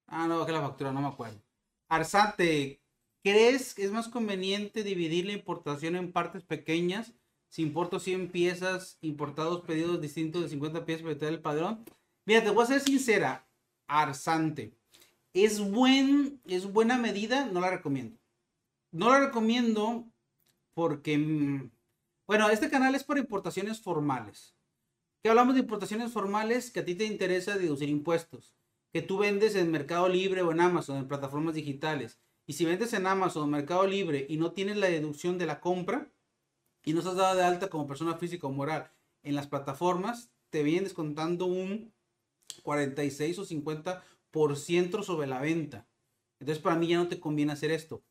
Ah, 0.07 0.27
no 0.27 0.39
bajé 0.39 0.51
la 0.51 0.61
factura, 0.61 0.91
no 0.91 1.01
me 1.01 1.07
acuerdo. 1.07 1.41
Arsate, 1.87 2.81
¿crees 3.25 3.73
que 3.73 3.83
es 3.83 3.91
más 3.91 4.07
conveniente 4.07 4.83
dividir 4.83 5.25
la 5.25 5.33
importación 5.33 5.95
en 5.95 6.11
partes 6.11 6.43
pequeñas? 6.43 7.15
Si 7.49 7.63
importo 7.63 7.99
100 7.99 8.29
piezas, 8.31 8.99
importados 9.01 9.61
pedidos 9.61 9.99
distintos 9.99 10.43
de 10.43 10.49
50 10.49 10.85
piezas 10.85 11.03
para 11.03 11.29
el 11.29 11.41
padrón. 11.41 11.83
Mira, 12.25 12.43
te 12.43 12.51
voy 12.51 12.63
a 12.63 12.67
ser 12.67 12.81
sincera. 12.81 13.47
Arsante. 13.87 14.77
¿Es, 15.33 15.59
buen, 15.59 16.39
¿Es 16.45 16.71
buena 16.71 16.99
medida? 16.99 17.47
No 17.47 17.61
la 17.61 17.71
recomiendo. 17.71 18.19
No 18.91 19.09
la 19.09 19.19
recomiendo 19.21 20.07
porque, 20.75 21.17
mm, 21.17 21.71
bueno, 22.27 22.51
este 22.51 22.69
canal 22.69 22.93
es 22.93 23.03
para 23.03 23.21
importaciones 23.21 23.81
formales 23.81 24.55
que 25.25 25.29
hablamos 25.29 25.55
de 25.55 25.61
importaciones 25.61 26.11
formales 26.11 26.69
que 26.69 26.81
a 26.81 26.85
ti 26.85 26.93
te 26.93 27.05
interesa 27.05 27.57
deducir 27.57 27.89
impuestos, 27.89 28.53
que 28.93 29.01
tú 29.01 29.17
vendes 29.17 29.55
en 29.55 29.71
Mercado 29.71 30.07
Libre 30.07 30.43
o 30.43 30.51
en 30.51 30.61
Amazon, 30.61 30.97
en 30.97 31.07
plataformas 31.07 31.55
digitales. 31.55 32.19
Y 32.47 32.53
si 32.53 32.65
vendes 32.65 32.93
en 32.93 33.07
Amazon 33.07 33.49
Mercado 33.49 33.87
Libre 33.87 34.25
y 34.29 34.37
no 34.37 34.51
tienes 34.51 34.77
la 34.77 34.87
deducción 34.87 35.37
de 35.37 35.47
la 35.47 35.59
compra 35.59 36.11
y 36.83 36.93
no 36.93 36.99
estás 36.99 37.15
dado 37.15 37.35
de 37.35 37.43
alta 37.43 37.69
como 37.69 37.87
persona 37.87 38.17
física 38.17 38.47
o 38.47 38.51
moral 38.51 38.91
en 39.23 39.35
las 39.35 39.47
plataformas, 39.47 40.31
te 40.51 40.61
vienen 40.61 40.83
descontando 40.83 41.45
un 41.45 41.91
46 42.63 43.39
o 43.39 43.45
50% 43.45 45.03
sobre 45.03 45.27
la 45.27 45.41
venta. 45.41 45.87
Entonces 46.39 46.61
para 46.61 46.75
mí 46.75 46.87
ya 46.87 46.97
no 46.97 47.07
te 47.07 47.19
conviene 47.19 47.53
hacer 47.53 47.71
esto. 47.71 48.03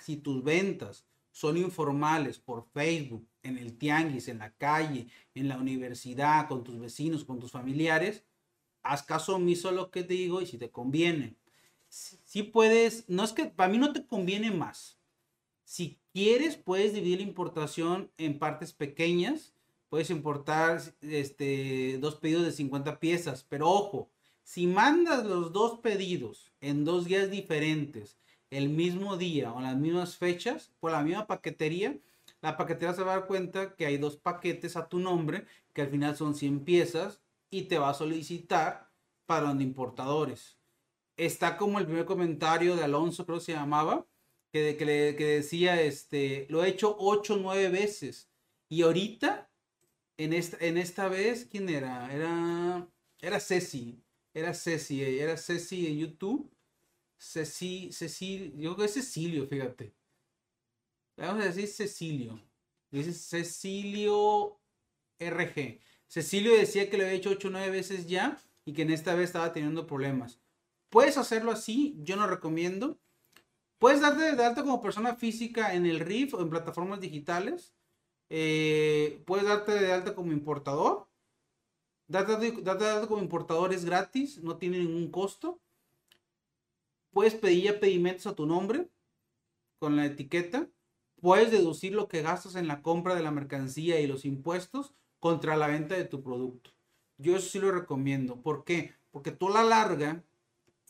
Si 0.00 0.16
tus 0.16 0.44
ventas 0.44 1.04
son 1.32 1.56
informales 1.56 2.38
por 2.38 2.68
Facebook, 2.72 3.26
en 3.42 3.58
el 3.58 3.76
tianguis, 3.78 4.28
en 4.28 4.38
la 4.38 4.52
calle, 4.52 5.08
en 5.34 5.48
la 5.48 5.56
universidad, 5.56 6.46
con 6.48 6.62
tus 6.62 6.78
vecinos, 6.78 7.24
con 7.24 7.40
tus 7.40 7.50
familiares, 7.50 8.24
haz 8.82 9.02
caso 9.02 9.36
omiso 9.36 9.68
a 9.68 9.72
lo 9.72 9.90
que 9.90 10.04
te 10.04 10.14
digo 10.14 10.40
y 10.40 10.46
si 10.46 10.58
te 10.58 10.70
conviene. 10.70 11.36
Si, 11.90 12.44
puedes, 12.44 13.08
no 13.08 13.24
es 13.24 13.32
que 13.32 13.46
para 13.46 13.70
mí 13.70 13.76
no 13.76 13.92
te 13.92 14.06
conviene 14.06 14.52
más. 14.52 14.96
Si 15.64 15.98
quieres, 16.12 16.56
puedes 16.56 16.94
dividir 16.94 17.18
la 17.18 17.26
importación 17.26 18.12
en 18.16 18.38
partes 18.38 18.72
pequeñas. 18.72 19.52
Puedes 19.88 20.10
importar 20.10 20.80
este, 21.00 21.98
dos 21.98 22.14
pedidos 22.14 22.44
de 22.44 22.52
50 22.52 23.00
piezas, 23.00 23.44
pero 23.48 23.68
ojo, 23.68 24.08
si 24.44 24.68
mandas 24.68 25.26
los 25.26 25.52
dos 25.52 25.80
pedidos 25.80 26.52
en 26.60 26.84
dos 26.84 27.06
días 27.06 27.28
diferentes, 27.28 28.18
el 28.50 28.68
mismo 28.68 29.16
día 29.16 29.52
o 29.52 29.60
las 29.60 29.76
mismas 29.76 30.16
fechas, 30.16 30.70
por 30.78 30.92
la 30.92 31.02
misma 31.02 31.26
paquetería, 31.26 31.98
la 32.40 32.56
paquetera 32.56 32.94
se 32.94 33.02
va 33.02 33.14
a 33.14 33.16
dar 33.16 33.26
cuenta 33.26 33.74
que 33.74 33.86
hay 33.86 33.98
dos 33.98 34.16
paquetes 34.16 34.76
a 34.76 34.88
tu 34.88 35.00
nombre, 35.00 35.44
que 35.72 35.82
al 35.82 35.90
final 35.90 36.16
son 36.16 36.36
100 36.36 36.60
piezas, 36.60 37.20
y 37.50 37.62
te 37.62 37.78
va 37.78 37.90
a 37.90 37.94
solicitar 37.94 38.88
para 39.26 39.52
de 39.54 39.64
importadores. 39.64 40.59
Está 41.20 41.58
como 41.58 41.78
el 41.78 41.84
primer 41.84 42.06
comentario 42.06 42.76
de 42.76 42.84
Alonso, 42.84 43.26
creo 43.26 43.38
que 43.38 43.44
se 43.44 43.52
llamaba, 43.52 44.06
que, 44.50 44.78
que, 44.78 44.86
le, 44.86 45.16
que 45.16 45.26
decía, 45.26 45.82
este, 45.82 46.46
lo 46.48 46.64
he 46.64 46.68
hecho 46.68 46.96
8 46.98 47.34
o 47.34 47.36
9 47.36 47.68
veces. 47.68 48.30
Y 48.70 48.80
ahorita, 48.80 49.50
en 50.16 50.32
esta, 50.32 50.56
en 50.64 50.78
esta 50.78 51.08
vez, 51.08 51.46
¿quién 51.50 51.68
era? 51.68 52.10
Era, 52.10 52.88
era 53.20 53.38
Ceci. 53.38 54.02
Era 54.32 54.54
Ceci, 54.54 55.02
era 55.02 55.36
Ceci 55.36 55.88
en 55.88 55.98
YouTube. 55.98 56.50
Ceci, 57.18 57.90
Ceci, 57.92 58.54
yo 58.56 58.74
creo 58.74 58.76
que 58.76 58.84
es 58.86 58.94
Cecilio, 58.94 59.46
fíjate. 59.46 59.92
Vamos 61.18 61.44
a 61.44 61.48
decir 61.48 61.68
Cecilio. 61.68 62.40
Dice 62.90 63.12
Cecilio 63.12 64.58
RG. 65.18 65.80
Cecilio 66.08 66.56
decía 66.56 66.88
que 66.88 66.96
lo 66.96 67.04
había 67.04 67.16
hecho 67.16 67.28
8 67.28 67.48
o 67.48 67.50
9 67.50 67.70
veces 67.70 68.06
ya 68.06 68.40
y 68.64 68.72
que 68.72 68.82
en 68.82 68.90
esta 68.90 69.14
vez 69.14 69.26
estaba 69.26 69.52
teniendo 69.52 69.86
problemas. 69.86 70.40
Puedes 70.90 71.16
hacerlo 71.16 71.52
así, 71.52 71.96
yo 72.02 72.16
no 72.16 72.26
recomiendo. 72.26 72.98
Puedes 73.78 74.00
darte 74.00 74.36
de 74.36 74.44
alta 74.44 74.62
como 74.62 74.82
persona 74.82 75.14
física 75.14 75.74
en 75.74 75.86
el 75.86 76.00
RIF 76.00 76.34
o 76.34 76.42
en 76.42 76.50
plataformas 76.50 77.00
digitales. 77.00 77.72
Eh, 78.28 79.22
puedes 79.26 79.46
darte 79.46 79.72
de 79.72 79.92
alta 79.92 80.14
como 80.14 80.32
importador. 80.32 81.08
Data 82.08 82.36
de, 82.36 82.52
data 82.62 83.06
como 83.06 83.22
importador 83.22 83.72
es 83.72 83.84
gratis, 83.84 84.42
no 84.42 84.58
tiene 84.58 84.78
ningún 84.78 85.10
costo. 85.10 85.60
Puedes 87.12 87.34
pedir 87.34 87.64
ya 87.64 87.80
pedimentos 87.80 88.26
a 88.26 88.34
tu 88.34 88.46
nombre 88.46 88.90
con 89.78 89.96
la 89.96 90.06
etiqueta. 90.06 90.68
Puedes 91.20 91.50
deducir 91.50 91.94
lo 91.94 92.08
que 92.08 92.22
gastas 92.22 92.56
en 92.56 92.66
la 92.66 92.82
compra 92.82 93.14
de 93.14 93.22
la 93.22 93.30
mercancía 93.30 94.00
y 94.00 94.06
los 94.06 94.24
impuestos 94.24 94.94
contra 95.20 95.56
la 95.56 95.68
venta 95.68 95.94
de 95.94 96.04
tu 96.04 96.22
producto. 96.22 96.72
Yo 97.18 97.36
eso 97.36 97.48
sí 97.48 97.60
lo 97.60 97.70
recomiendo. 97.70 98.42
¿Por 98.42 98.64
qué? 98.64 98.94
Porque 99.10 99.30
tú 99.30 99.48
a 99.48 99.62
la 99.62 99.64
larga, 99.64 100.24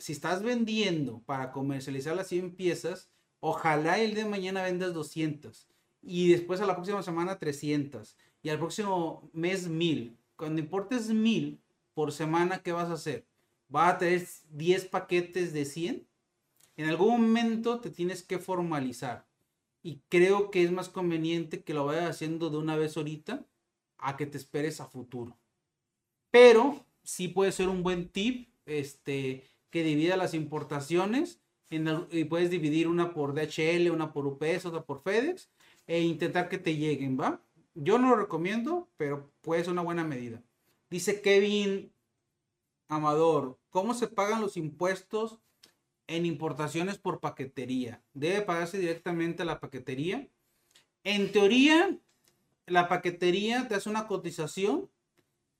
si 0.00 0.12
estás 0.12 0.42
vendiendo 0.42 1.22
para 1.26 1.52
comercializar 1.52 2.16
las 2.16 2.28
100 2.28 2.56
piezas, 2.56 3.10
ojalá 3.38 3.98
el 3.98 4.14
de 4.14 4.24
mañana 4.24 4.62
vendas 4.62 4.94
200 4.94 5.68
y 6.02 6.32
después 6.32 6.60
a 6.60 6.66
la 6.66 6.74
próxima 6.74 7.02
semana 7.02 7.38
300 7.38 8.16
y 8.42 8.48
al 8.48 8.58
próximo 8.58 9.30
mes 9.32 9.68
1000. 9.68 10.16
Cuando 10.36 10.60
importes 10.60 11.10
1000 11.10 11.60
por 11.94 12.12
semana, 12.12 12.62
¿qué 12.62 12.72
vas 12.72 12.88
a 12.88 12.94
hacer? 12.94 13.26
¿Vas 13.68 13.94
a 13.94 13.98
tener 13.98 14.26
10 14.50 14.86
paquetes 14.86 15.52
de 15.52 15.64
100? 15.64 16.08
En 16.76 16.88
algún 16.88 17.20
momento 17.22 17.80
te 17.80 17.90
tienes 17.90 18.22
que 18.22 18.38
formalizar. 18.38 19.26
Y 19.82 20.00
creo 20.08 20.50
que 20.50 20.62
es 20.62 20.72
más 20.72 20.88
conveniente 20.88 21.62
que 21.62 21.74
lo 21.74 21.86
vayas 21.86 22.10
haciendo 22.10 22.50
de 22.50 22.56
una 22.56 22.76
vez 22.76 22.96
ahorita 22.96 23.46
a 23.98 24.16
que 24.16 24.26
te 24.26 24.38
esperes 24.38 24.80
a 24.80 24.86
futuro. 24.86 25.38
Pero 26.30 26.86
sí 27.02 27.28
puede 27.28 27.52
ser 27.52 27.68
un 27.68 27.82
buen 27.82 28.08
tip 28.08 28.50
este, 28.66 29.49
que 29.70 29.82
divida 29.84 30.16
las 30.16 30.34
importaciones 30.34 31.40
y 31.70 32.24
puedes 32.24 32.50
dividir 32.50 32.88
una 32.88 33.14
por 33.14 33.32
DHL, 33.32 33.90
una 33.90 34.12
por 34.12 34.26
UPS, 34.26 34.66
otra 34.66 34.82
por 34.82 35.02
FedEx 35.02 35.48
e 35.86 36.00
intentar 36.00 36.48
que 36.48 36.58
te 36.58 36.76
lleguen, 36.76 37.18
¿va? 37.18 37.40
Yo 37.74 37.98
no 37.98 38.10
lo 38.10 38.16
recomiendo, 38.16 38.88
pero 38.96 39.30
puede 39.40 39.62
ser 39.62 39.72
una 39.72 39.82
buena 39.82 40.04
medida. 40.04 40.42
Dice 40.90 41.22
Kevin 41.22 41.92
Amador, 42.88 43.58
¿cómo 43.70 43.94
se 43.94 44.08
pagan 44.08 44.40
los 44.40 44.56
impuestos 44.56 45.38
en 46.08 46.26
importaciones 46.26 46.98
por 46.98 47.20
paquetería? 47.20 48.02
¿Debe 48.14 48.42
pagarse 48.42 48.78
directamente 48.78 49.42
a 49.42 49.46
la 49.46 49.60
paquetería? 49.60 50.26
En 51.04 51.30
teoría, 51.30 51.96
la 52.66 52.88
paquetería 52.88 53.68
te 53.68 53.76
hace 53.76 53.88
una 53.88 54.08
cotización, 54.08 54.90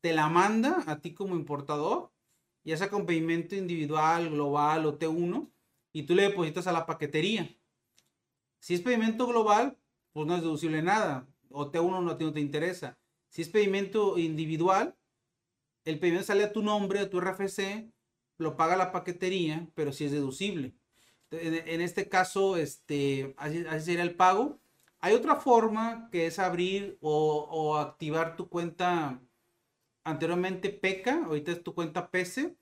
te 0.01 0.13
la 0.13 0.29
manda 0.29 0.83
a 0.87 1.01
ti 1.01 1.15
como 1.15 1.37
importador, 1.37 2.11
ya 2.65 2.77
sea 2.77 2.91
con 2.91 3.07
pedimento 3.07 3.57
individual, 3.57 4.31
global 4.31 4.87
o 4.87 4.99
T1, 4.99 5.51
y 5.93 6.03
tú 6.05 6.15
le 6.15 6.25
depositas 6.25 6.67
a 6.67 6.73
la 6.73 6.87
paquetería. 6.87 7.57
Si 8.59 8.75
es 8.75 8.81
pedimento 8.81 9.27
global, 9.27 9.79
pues 10.13 10.27
no 10.27 10.37
es 10.37 10.43
deducible 10.43 10.83
nada, 10.83 11.27
o 11.49 11.71
T1 11.71 12.03
no, 12.03 12.17
te 12.33 12.41
interesa. 12.41 12.99
Si 13.29 13.43
es 13.43 13.49
pedimento 13.49 14.19
individual, 14.19 14.97
el 15.85 15.99
pedimento 15.99 16.27
sale 16.27 16.45
a 16.45 16.53
tu 16.53 16.63
nombre, 16.63 17.01
a 17.01 17.11
tu 17.11 17.21
RFC, 17.21 17.91
lo 18.39 18.57
paga 18.57 18.77
la 18.77 18.93
paquetería, 18.93 19.69
pero 19.75 19.93
si 19.93 20.05
es 20.05 20.13
deducible. 20.13 20.75
En, 21.31 21.81
este 21.81 22.09
caso, 22.09 22.57
este, 22.57 23.35
así, 23.37 23.65
sería 23.81 24.03
el 24.03 24.17
pago. 24.17 24.61
Hay 24.99 25.15
otra 25.15 25.37
forma 25.37 26.09
que 26.11 26.27
es 26.27 26.39
abrir 26.39 26.99
o 27.01 27.77
activar 27.77 28.37
tu 28.37 28.49
cuenta 28.49 29.23
anteriormente 30.05 30.71
PECA, 30.71 31.25
ahorita 31.25 31.53
es 31.53 31.63
tu 31.63 31.75
cuenta 31.75 32.11
PESE, 32.11 32.57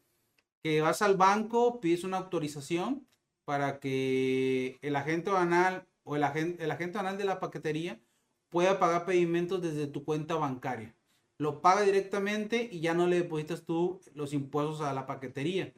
que 0.63 0.81
vas 0.81 1.03
al 1.03 1.17
banco, 1.17 1.81
pides 1.81 2.05
una 2.05 2.19
autorización 2.19 3.07
para 3.45 3.81
que 3.81 4.79
el 4.83 4.97
agente 4.97 5.31
banal 5.31 5.87
o 6.03 6.17
el 6.17 6.25
agente, 6.25 6.65
el 6.65 6.71
agente 6.71 6.99
banal 6.99 7.17
de 7.17 7.25
la 7.25 7.41
paquetería 7.41 8.01
pueda 8.49 8.79
pagar 8.79 9.07
pedimentos 9.07 9.63
desde 9.63 9.87
tu 9.87 10.05
cuenta 10.05 10.35
bancaria. 10.35 10.95
Lo 11.39 11.63
paga 11.63 11.83
directamente 11.83 12.69
y 12.71 12.81
ya 12.81 12.95
no 12.95 13.07
le 13.07 13.21
depositas 13.21 13.65
tú 13.65 14.01
los 14.15 14.33
impuestos 14.33 14.81
a 14.81 14.93
la 14.93 15.07
paquetería. 15.07 15.73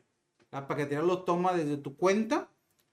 La 0.51 0.67
paquetería 0.67 1.03
lo 1.03 1.25
toma 1.25 1.53
desde 1.53 1.77
tu 1.77 1.97
cuenta 1.97 2.51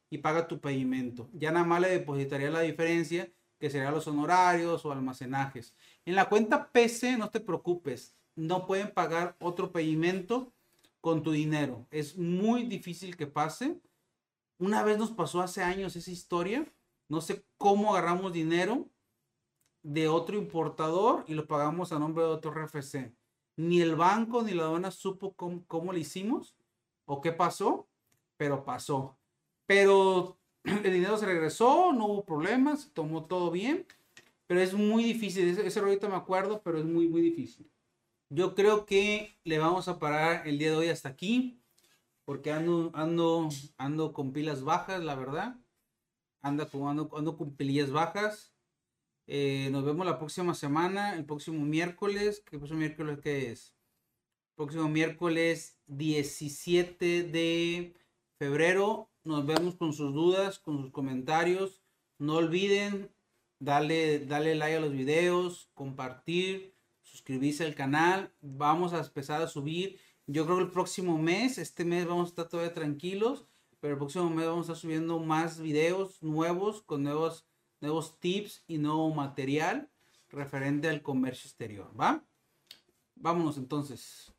y 0.09 0.17
paga 0.19 0.47
tu 0.47 0.59
pedimento. 0.59 1.29
Ya 1.33 1.51
nada 1.51 1.65
más 1.65 1.81
le 1.81 1.89
depositaría 1.89 2.49
la 2.49 2.61
diferencia, 2.61 3.31
que 3.59 3.69
serían 3.69 3.93
los 3.93 4.07
honorarios 4.07 4.85
o 4.85 4.91
almacenajes. 4.91 5.73
En 6.05 6.15
la 6.15 6.29
cuenta 6.29 6.71
PC, 6.71 7.17
no 7.17 7.29
te 7.29 7.39
preocupes, 7.39 8.16
no 8.37 8.67
pueden 8.67 8.93
pagar 8.93 9.35
otro 9.39 9.71
pedimento 9.71 10.53
con 11.01 11.23
tu 11.23 11.31
dinero. 11.31 11.87
Es 11.91 12.17
muy 12.17 12.63
difícil 12.63 13.17
que 13.17 13.27
pase. 13.27 13.81
Una 14.59 14.83
vez 14.83 14.97
nos 14.97 15.11
pasó 15.11 15.41
hace 15.41 15.63
años 15.63 15.95
esa 15.95 16.11
historia. 16.11 16.71
No 17.09 17.19
sé 17.19 17.43
cómo 17.57 17.95
agarramos 17.95 18.31
dinero 18.31 18.87
de 19.81 20.07
otro 20.07 20.37
importador 20.37 21.25
y 21.27 21.33
lo 21.33 21.47
pagamos 21.47 21.91
a 21.91 21.99
nombre 21.99 22.23
de 22.23 22.29
otro 22.29 22.51
RFC. 22.51 23.11
Ni 23.55 23.81
el 23.81 23.95
banco 23.95 24.43
ni 24.43 24.53
la 24.53 24.63
aduana 24.63 24.91
supo 24.91 25.33
cómo, 25.33 25.63
cómo 25.65 25.91
lo 25.91 25.97
hicimos 25.97 26.55
o 27.05 27.21
qué 27.21 27.31
pasó, 27.31 27.87
pero 28.37 28.63
pasó. 28.63 29.17
Pero 29.65 30.37
el 30.63 30.93
dinero 30.93 31.17
se 31.17 31.25
regresó, 31.25 31.91
no 31.91 32.05
hubo 32.05 32.23
problemas, 32.23 32.91
tomó 32.93 33.25
todo 33.25 33.49
bien, 33.49 33.87
pero 34.45 34.61
es 34.61 34.75
muy 34.75 35.03
difícil. 35.03 35.49
Ese, 35.49 35.65
ese 35.65 35.81
me 35.81 36.15
acuerdo, 36.15 36.61
pero 36.61 36.77
es 36.77 36.85
muy, 36.85 37.07
muy 37.07 37.21
difícil. 37.21 37.67
Yo 38.29 38.55
creo 38.55 38.85
que 38.85 39.39
le 39.45 39.57
vamos 39.57 39.87
a 39.87 39.99
parar 39.99 40.47
el 40.47 40.59
día 40.59 40.71
de 40.71 40.75
hoy 40.75 40.89
hasta 40.89 41.07
aquí, 41.07 41.61
porque 42.25 42.51
ando, 42.51 42.91
ando, 42.93 43.47
ando 43.77 44.11
con 44.11 44.33
pilas 44.33 44.63
bajas, 44.63 45.01
la 45.01 45.15
verdad. 45.15 45.55
Anda 46.41 46.67
ando, 46.73 47.09
ando 47.15 47.37
con 47.37 47.55
pilillas 47.55 47.89
bajas. 47.89 48.53
Eh, 49.27 49.69
nos 49.71 49.85
vemos 49.85 50.05
la 50.05 50.19
próxima 50.19 50.53
semana, 50.55 51.15
el 51.15 51.25
próximo 51.25 51.65
miércoles. 51.65 52.43
¿Qué 52.45 52.57
próximo 52.57 52.79
miércoles 52.79 53.19
qué 53.23 53.51
es? 53.51 53.73
Próximo 54.55 54.89
miércoles 54.89 55.77
17 55.87 57.23
de 57.23 57.93
febrero. 58.37 59.09
Nos 59.23 59.45
vemos 59.45 59.75
con 59.75 59.93
sus 59.93 60.13
dudas, 60.13 60.59
con 60.59 60.81
sus 60.81 60.91
comentarios. 60.91 61.81
No 62.17 62.35
olviden 62.35 63.09
darle, 63.59 64.19
darle 64.19 64.55
like 64.55 64.75
a 64.75 64.79
los 64.81 64.91
videos, 64.91 65.69
compartir, 65.73 66.76
suscribirse 67.17 67.65
al 67.65 67.75
canal. 67.75 68.31
Vamos 68.41 68.93
a 68.93 68.99
empezar 68.99 69.41
a 69.41 69.47
subir. 69.47 69.99
Yo 70.27 70.45
creo 70.45 70.57
que 70.57 70.63
el 70.63 70.71
próximo 70.71 71.17
mes, 71.17 71.57
este 71.57 71.83
mes 71.83 72.05
vamos 72.05 72.27
a 72.27 72.29
estar 72.29 72.47
todavía 72.47 72.73
tranquilos, 72.73 73.45
pero 73.79 73.93
el 73.93 73.99
próximo 73.99 74.29
mes 74.29 74.45
vamos 74.45 74.69
a 74.69 74.73
estar 74.73 74.81
subiendo 74.81 75.19
más 75.19 75.59
videos 75.59 76.21
nuevos 76.21 76.81
con 76.81 77.03
nuevos 77.03 77.45
nuevos 77.79 78.19
tips 78.19 78.63
y 78.67 78.77
nuevo 78.77 79.13
material 79.13 79.89
referente 80.29 80.89
al 80.89 81.01
comercio 81.01 81.47
exterior, 81.47 81.91
¿va? 81.99 82.23
Vámonos 83.15 83.57
entonces. 83.57 84.33